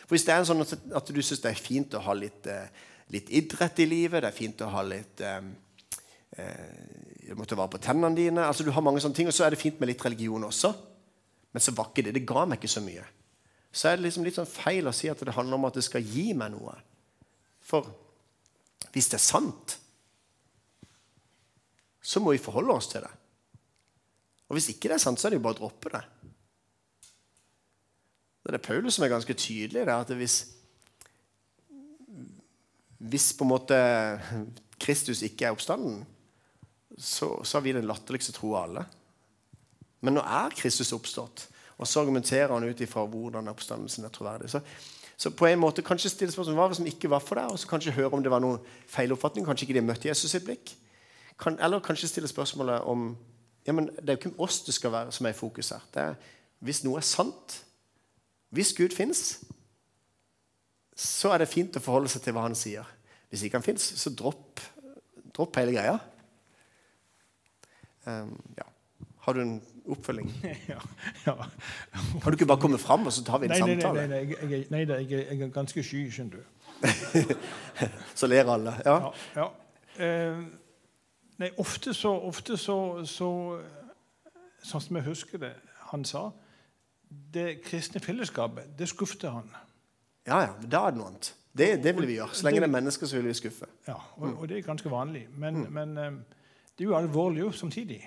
[0.05, 2.87] For Hvis det er sånn at du syns det er fint å ha litt, eh,
[3.13, 5.41] litt, idrett i livet, det er fint å ha litt eh,
[6.39, 6.71] eh,
[7.27, 8.47] det måtte være på tennene dine.
[8.47, 10.73] altså du har mange sånne ting, Og så er det fint med litt religion også.
[11.51, 12.15] Men så var ikke det.
[12.17, 13.03] Det ga meg ikke så mye.
[13.73, 15.85] Så er det liksom litt sånn feil å si at det handler om at det
[15.85, 16.75] skal gi meg noe.
[17.65, 17.87] For
[18.93, 19.77] hvis det er sant,
[22.03, 23.11] så må vi forholde oss til det.
[24.51, 26.03] Og hvis ikke det er sant, så er det jo bare å droppe det.
[28.43, 29.95] Det er det Paulus som er ganske tydelig i det.
[29.95, 30.35] at hvis,
[32.99, 33.77] hvis på en måte
[34.83, 36.03] Kristus ikke er oppstanden,
[36.99, 38.83] så, så har vi den latterligste troa av alle.
[40.03, 41.47] Men nå er Kristus oppstått,
[41.77, 44.49] og så argumenterer han ut ifra hvordan oppstandelsen er troverdig.
[44.53, 44.61] Så,
[45.17, 47.69] så, på en måte kanskje stille spørsmål hva som ikke var for deg, og så
[47.69, 48.61] kanskje høre om det var noen
[48.91, 49.45] feiloppfatning.
[49.47, 50.75] Kanskje ikke de møtte Jesus sitt blikk.
[51.39, 53.13] Kan, eller kanskje stille spørsmålet om
[53.63, 55.83] ja, men Det er jo ikke oss det skal være som er i fokus her.
[55.93, 56.15] Det er,
[56.59, 57.61] hvis noe er sant,
[58.53, 59.39] hvis Gud fins,
[60.95, 62.87] så er det fint å forholde seg til hva han sier.
[63.31, 64.61] Hvis ikke han fins, så dropp,
[65.33, 65.95] dropp hele greia.
[68.05, 68.67] Um, ja.
[69.25, 69.55] Har du en
[69.85, 70.29] oppfølging?
[70.71, 70.79] ja,
[71.25, 71.35] ja.
[72.21, 74.07] Kan du ikke bare komme fram, og så tar vi en nei, samtale?
[74.07, 76.43] Nei, nei, nei, jeg, nei jeg, jeg, er ganske sky, skjønner du.
[78.19, 78.75] så ler alle.
[78.85, 78.95] Ja.
[78.99, 79.11] ja,
[79.41, 79.49] ja.
[80.03, 80.39] Eh,
[81.39, 83.29] nei, ofte så, ofte så, så
[84.63, 85.51] Sånn som jeg husker det
[85.89, 86.29] han sa
[87.35, 89.49] Det kristne fellesskapet, det skuffet han.
[90.25, 90.53] Ja, ja.
[90.63, 91.33] Da er det noe annet.
[91.53, 92.33] Det, det vil vi gjøre.
[92.33, 93.67] Så lenge det er mennesker, så vil vi skuffe.
[93.87, 95.27] Ja, og, og det er ganske vanlig.
[95.37, 95.73] Men, mm.
[95.75, 96.15] men um,
[96.73, 97.99] det er jo alvorlig jo samtidig.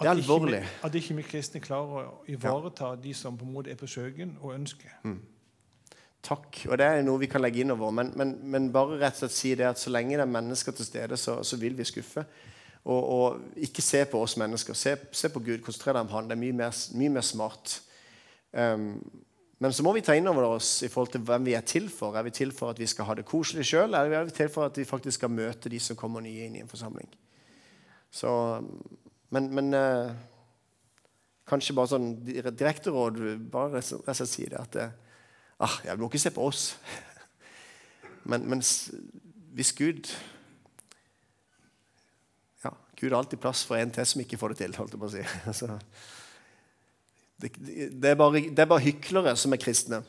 [0.00, 0.62] Det er alvorlig.
[0.62, 3.00] Ikke, at ikke vi kristne klarer å ivareta ja.
[3.02, 4.94] de som på en måte er på søken og ønsker.
[5.04, 5.18] Mm.
[6.24, 6.62] Takk.
[6.68, 7.92] Og det er noe vi kan legge innover.
[7.96, 10.76] Men, men, men, bare rett og slett si det at så lenge det er mennesker
[10.76, 12.24] til stede, så, så vil vi skuffe.
[12.84, 14.76] Og, og, ikke se på oss mennesker.
[14.76, 15.60] Se, se på Gud.
[15.64, 16.28] Konsentrer deg om Han.
[16.28, 17.80] Det er mye mer, mye mer smart.
[18.52, 18.94] Um,
[19.60, 21.90] men så må vi ta inn over oss i forhold til hvem vi er til
[21.92, 22.16] for.
[22.16, 24.48] Er vi til for at vi skal ha det koselig sjøl, eller er vi til
[24.48, 27.10] for at vi faktisk skal møte de som kommer nye inn i en forsamling?
[28.10, 28.30] Så,
[29.30, 30.10] men, men eh,
[31.50, 33.20] kanskje bare sånn direkte råd
[33.52, 34.92] Bare rett og slett si det at eh,
[35.62, 36.72] ah, Jeg må ikke se på oss.
[38.30, 38.64] men, men
[39.54, 40.10] hvis Gud
[42.64, 44.78] ja, Gud har alltid plass for en til som ikke får det til.
[44.78, 45.26] holdt jeg på å si.
[45.60, 45.70] Så,
[47.40, 50.02] det, det, er bare, det, er bare, hyklere som er kristne.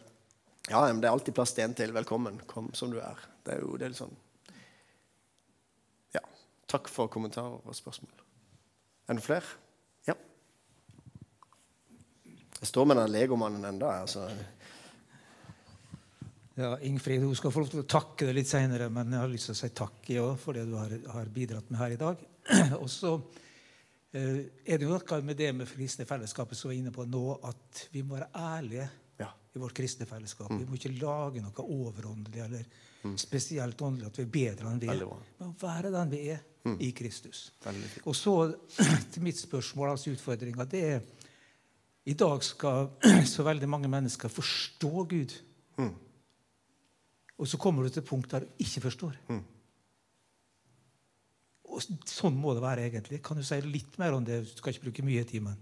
[0.69, 1.93] Ja, men det er alltid plass til en til.
[1.95, 2.41] Velkommen.
[2.49, 3.21] Kom som du er.
[3.45, 4.13] Det er jo det er sånn.
[6.17, 6.25] Ja.
[6.69, 8.20] Takk for kommentarer og spørsmål.
[9.09, 9.57] Er det flere?
[10.07, 10.15] Ja.
[12.59, 13.89] Jeg står med den legomannen ennå.
[13.89, 14.27] Altså.
[16.61, 19.31] Ja, Ingfrid hun skal få lov til å takke deg litt seinere, men jeg har
[19.31, 22.01] lyst til å si takk ja, for det du har, har, bidratt med her i
[22.01, 22.25] dag.
[22.81, 23.13] Og så
[24.11, 27.07] eh, er det jo noe med det med kristne fellesskapet som vi er inne på
[27.07, 28.87] nå, at vi må være ærlige
[29.23, 29.31] ja.
[29.31, 30.51] i vårt kristne fellesskap.
[30.51, 30.61] Mm.
[30.61, 32.67] Vi må ikke lage noe overåndelig eller
[33.07, 33.17] mm.
[33.23, 35.05] spesielt åndelig at vi er bedre enn vi er.
[35.39, 36.77] Men være den vi er mm.
[36.79, 37.53] i Kristus.
[38.05, 38.53] Og så
[39.13, 40.99] til mitt spørsmål, altså utfordringa, det er
[42.05, 42.89] I dag skal
[43.33, 45.35] så veldig mange mennesker forstå Gud.
[45.77, 45.93] Mm.
[47.37, 49.17] Og så kommer du til punkt der du ikke forstår.
[49.29, 49.43] Mm.
[51.71, 53.21] Og sånn må det være, egentlig.
[53.23, 54.41] Kan du si litt mer om det?
[54.43, 55.45] Du skal ikke bruke mye tid.
[55.45, 55.55] Men.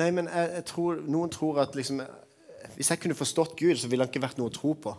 [0.00, 2.02] Nei, men jeg, jeg tror, Noen tror at liksom,
[2.74, 4.96] hvis jeg kunne forstått Gud, så ville han ikke vært noe å tro på.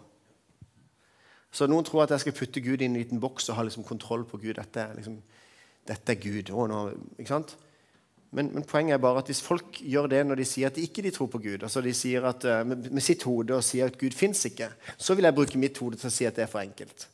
[1.52, 3.84] Så noen tror at jeg skal putte Gud i en liten boks og ha liksom
[3.88, 4.56] kontroll på Gud.
[4.56, 5.20] Dette liksom,
[5.88, 6.54] dette er Gud.
[6.56, 6.80] Å, nå,
[7.18, 7.56] ikke sant?
[8.32, 10.86] Men, men, poenget er bare at hvis folk gjør det når de sier at de
[10.88, 13.92] ikke tror på Gud, altså de sier at, uh, med, med, sitt hode og sier
[13.92, 16.46] at Gud fins ikke, så vil jeg bruke mitt hode til å si at det
[16.46, 17.10] er for enkelt.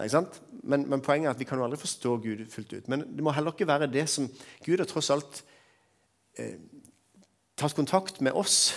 [0.00, 0.24] Ja,
[0.64, 2.90] men, men, poenget er at vi kan jo aldri forstå Gud fullt ut.
[2.90, 4.26] Men det må heller ikke være det som
[4.64, 5.42] Gud har tross alt
[6.40, 6.56] eh,
[7.60, 8.72] tatt kontakt med oss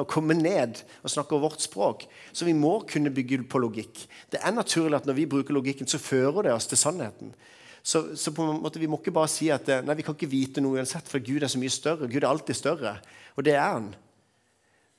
[0.00, 2.06] og komme ned og snakke vårt språk.
[2.32, 4.04] Så vi må kunne bygge på logikk.
[4.32, 7.34] Det er naturlig at når vi bruker logikken, så fører det oss til sannheten.
[7.82, 10.30] Så, så, på en måte, vi må ikke bare si at nei, vi kan ikke
[10.30, 12.06] vite noe uansett, for Gud er så mye større.
[12.06, 12.94] Gud er alltid større,
[13.34, 13.90] og det er han.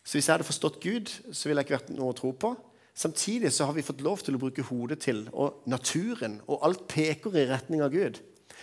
[0.04, 2.52] Så hvis jeg hadde forstått Gud, så ville jeg ikke vært noe å tro på.
[2.94, 6.84] Samtidig så har vi fått lov til å bruke hodet til, og naturen, og alt
[6.92, 8.20] peker i retning av Gud.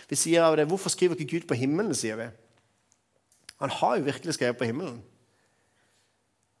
[0.07, 1.95] Vi sier av det, Hvorfor skriver ikke Gud på himmelen?
[1.97, 2.29] sier vi.
[3.59, 5.01] Han har jo virkelig skrevet på himmelen.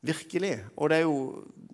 [0.01, 0.55] Virkelig.
[0.75, 1.17] Og det er jo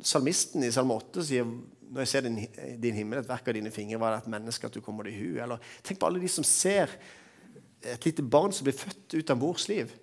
[0.03, 1.47] salmisten i Salme 8 sier
[1.87, 2.39] når jeg ser din,
[2.83, 5.15] din, himmel, et verk av dine fingre, var det et menneske at du kommer i
[5.15, 5.37] hu?
[5.39, 6.91] Eller tenk på alle de som ser
[7.87, 9.93] et lite barn som blir født ut av mors liv.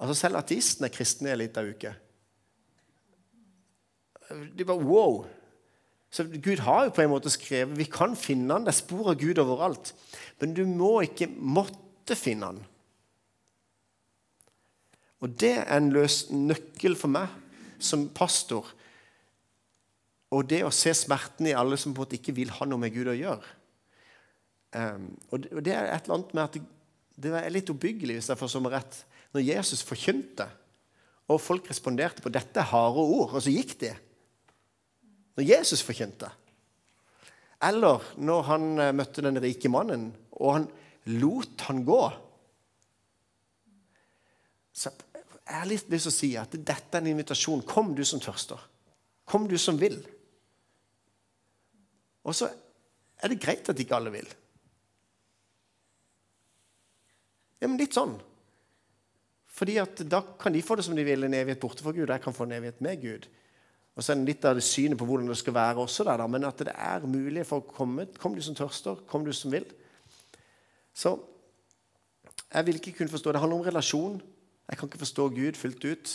[0.00, 1.94] Altså Selv ateistene er kristne i en liten uke.
[4.58, 5.22] De bare wow.
[6.14, 9.12] Så Gud har jo på en måte skrevet Vi kan finne han, det er spor
[9.12, 9.94] av Gud overalt.
[10.40, 12.60] Men du må ikke måtte finne han.
[15.22, 17.43] Og det er en løs nøkkel for meg
[17.84, 18.72] som pastor
[20.34, 22.82] og det å se smerten i alle som på en måte ikke vil ha noe
[22.82, 23.52] med Gud å gjøre.
[24.74, 26.62] Um, og, det, og, det, er et eller annet med at det,
[27.24, 28.96] det er litt oppbyggelig, hvis jeg får som rett,
[29.34, 30.48] når Jesus forkynte,
[31.30, 33.92] og folk responderte på 'dette harde ord', og så gikk de.
[35.38, 36.28] Når Jesus forkynte.
[37.64, 40.68] Eller når han uh, møtte den rike mannen, og han
[41.14, 42.02] lot han gå.
[44.74, 44.90] Så
[45.44, 47.64] jeg har litt lyst til å si at dette er en invitasjon.
[47.68, 48.60] Kom, du som tørster.
[49.28, 49.98] Kom, du som vil.
[52.24, 52.48] Og så
[53.20, 54.30] er det greit at ikke alle vil.
[57.60, 58.16] Ja, men litt sånn.
[59.54, 62.08] Fordi at Da kan de få det som de vil, en evighet borte fra Gud.
[62.08, 63.28] og Jeg kan få en evighet med Gud.
[63.94, 66.26] Og så er det litt av det synet på hvordan det skal være også der,
[66.26, 68.08] men at det er mulig for å komme.
[68.18, 69.66] Kom du som tørster, kom du som vil.
[70.94, 71.14] Så
[72.54, 74.22] jeg vil ikke kunne forstå Det handler om relasjon.
[74.68, 76.14] Jeg kan ikke forstå Gud fullt ut.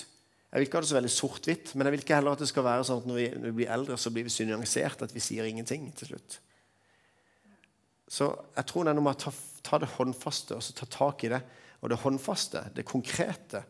[0.49, 2.49] Jeg vil ikke ha det så veldig sort-hvitt, men jeg vil ikke heller at det
[2.49, 5.13] skal være sånn at når vi, når vi blir eldre, så blir vi så at
[5.13, 6.39] vi sier ingenting til slutt.
[8.09, 10.87] Så jeg tror det er noe med å ta, ta det håndfaste og så ta
[10.89, 11.43] tak i det.
[11.85, 13.61] Og det håndfaste, det konkrete,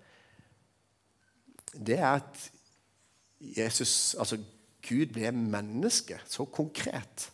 [1.75, 2.45] det er at
[3.39, 4.39] Jesus, altså
[4.87, 6.21] Gud ble menneske.
[6.25, 7.27] Så konkret.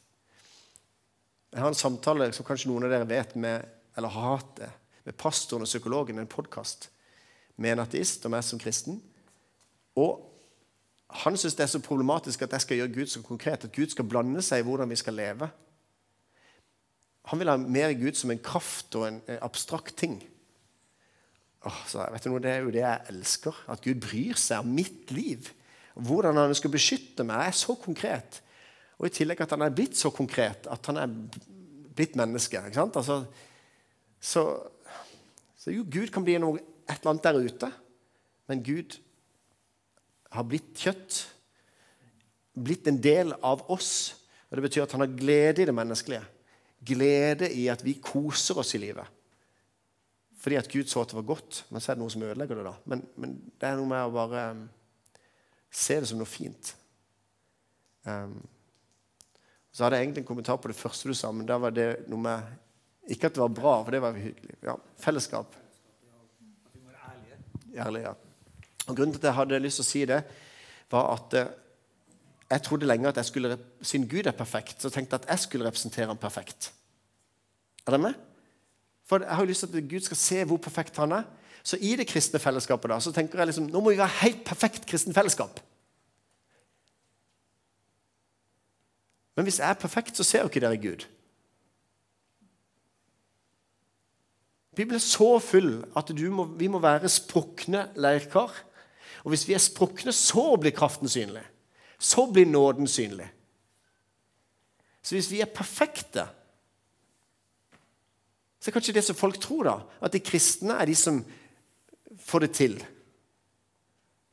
[1.54, 3.62] Jeg har en samtale som kanskje noen av dere vet med,
[3.96, 4.72] eller har hatt det,
[5.06, 6.90] med pastoren og psykologen, i en podkast
[7.58, 9.00] med en ateist og meg som kristen.
[9.96, 10.24] Og
[11.24, 13.94] han syns det er så problematisk at jeg skal gjøre Gud så konkret, at Gud
[13.94, 15.50] skal blande seg i hvordan vi skal leve.
[17.32, 20.20] Han vil ha mer Gud som en kraft og en abstrakt ting.
[21.66, 23.64] Åh, så vet du noe, Det er jo det jeg elsker.
[23.72, 25.50] At Gud bryr seg om mitt liv.
[25.96, 28.42] Hvordan han skal beskytte meg, Jeg er så konkret.
[29.00, 31.08] Og i tillegg at han er blitt så konkret at han er
[31.96, 32.60] blitt menneske.
[32.60, 32.96] ikke sant?
[32.96, 33.26] Altså,
[34.20, 34.44] så,
[35.58, 37.72] så jo, Gud kan bli noe, et eller annet der ute,
[38.50, 39.00] men Gud
[40.36, 41.20] har blitt kjøtt,
[42.56, 43.92] blitt en del av oss.
[44.50, 46.24] Og Det betyr at han har glede i det menneskelige.
[46.86, 49.08] Glede i at vi koser oss i livet.
[50.46, 51.64] Fordi at Gud så at det var godt.
[51.70, 52.66] Men så er det noe som ødelegger det.
[52.68, 52.76] da.
[52.86, 54.66] Men, men det er noe med å bare um,
[55.74, 56.76] se det som noe fint.
[58.06, 58.38] Um,
[59.74, 62.06] så hadde jeg egentlig en kommentar på det første du sa, men da var det
[62.12, 62.54] noe med
[63.12, 64.56] Ikke at det var bra, for det var hyggelig.
[64.66, 65.58] Ja, Fellesskap.
[67.76, 68.08] Ærlig.
[68.88, 70.22] Og Grunnen til at jeg hadde lyst til å si det,
[70.92, 71.54] var at eh,
[72.50, 75.46] jeg trodde lenge at jeg skulle, siden Gud er perfekt, så tenkte jeg at jeg
[75.48, 76.72] skulle representere ham perfekt.
[77.86, 78.14] Er dere med?
[79.06, 81.24] For Jeg har jo lyst til at Gud skal se hvor perfekt han er.
[81.66, 84.44] Så i det kristne fellesskapet da, så tenker jeg liksom, nå må vi være helt
[84.46, 85.60] perfekt kristen fellesskap.
[89.36, 91.08] Men hvis jeg er perfekt, så ser jo ikke dere Gud.
[94.76, 98.52] Bibelen er så full at må, vi må være sprukne leirkar.
[99.24, 101.44] Og hvis vi er sprukne, så blir kraften synlig.
[101.98, 103.30] Så blir nåden synlig.
[105.02, 106.26] Så hvis vi er perfekte,
[108.60, 111.22] så er kanskje det som folk tror, da, at de kristne er de som
[112.26, 112.78] får det til.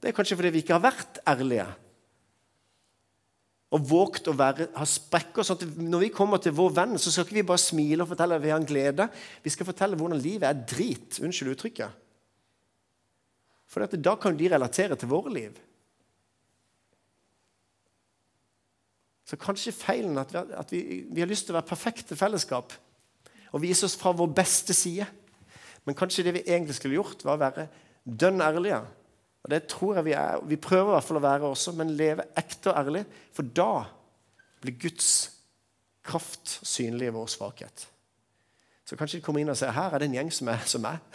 [0.01, 1.66] Det er kanskje fordi vi ikke har vært ærlige
[3.73, 5.47] og våget å være, ha sprekker.
[5.47, 8.11] sånn at Når vi kommer til vår venn, så skal ikke vi bare smile og
[8.11, 9.09] fortelle at vi har en glede.
[9.43, 11.20] Vi skal fortelle hvordan livet er drit.
[11.24, 12.01] Unnskyld uttrykket.
[13.73, 15.57] For da kan de relatere til våre liv.
[19.24, 22.74] Så kanskje feilen at, vi, at vi, vi har lyst til å være perfekte fellesskap
[23.53, 25.07] og vise oss fra vår beste side.
[25.89, 27.70] Men kanskje det vi egentlig skulle gjort, var å være
[28.05, 28.82] dønn ærlige
[29.43, 30.43] og Det tror jeg vi er.
[30.47, 33.02] Vi prøver i hvert fall å være også, men leve ekte og ærlig.
[33.35, 33.85] For da
[34.62, 35.09] blir Guds
[36.06, 37.86] kraft synlig i vår svakhet.
[38.86, 40.85] Så kanskje de kommer inn og sier her er det en gjeng som er som
[40.85, 41.02] meg.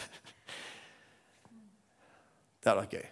[2.58, 3.06] Det hadde vært gøy.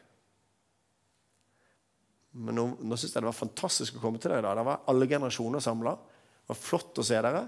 [2.44, 4.44] Men nå, nå syns jeg det var fantastisk å komme til dere.
[4.44, 4.56] da.
[4.58, 5.94] Det var alle generasjoner samla.
[5.96, 7.46] Det var flott å se dere.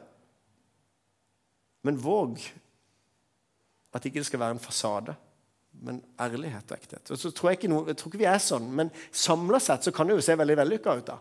[1.83, 2.39] Men våg
[3.97, 5.17] at ikke det skal være en fasade
[5.85, 7.11] men ærlighet og ekthet.
[7.13, 9.87] Og så tror jeg, ikke noe, jeg tror ikke vi er sånn, men samla sett
[9.87, 11.11] så kan det jo se veldig vellykka ut.
[11.11, 11.17] da.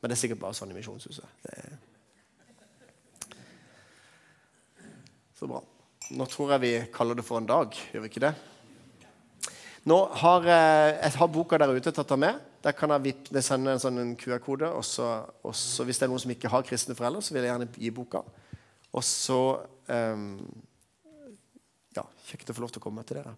[0.00, 1.46] Men det er sikkert bare sånn i Misjonshuset.
[1.52, 1.78] Er...
[5.36, 5.60] Så bra.
[6.16, 8.34] Nå tror jeg vi kaller det for en dag, gjør vi ikke det?
[9.86, 12.40] Nå har eh, Jeg har boka der ute tatt av med.
[12.64, 14.72] Der kan jeg sende en sånn QR-kode.
[14.74, 17.68] Og så hvis det er noen som ikke har kristne foreldre, så vil jeg gjerne
[17.70, 18.24] gi boka.
[18.96, 19.40] Og så
[19.86, 20.40] um,
[22.26, 23.36] kjekt å få lov til å komme til dere.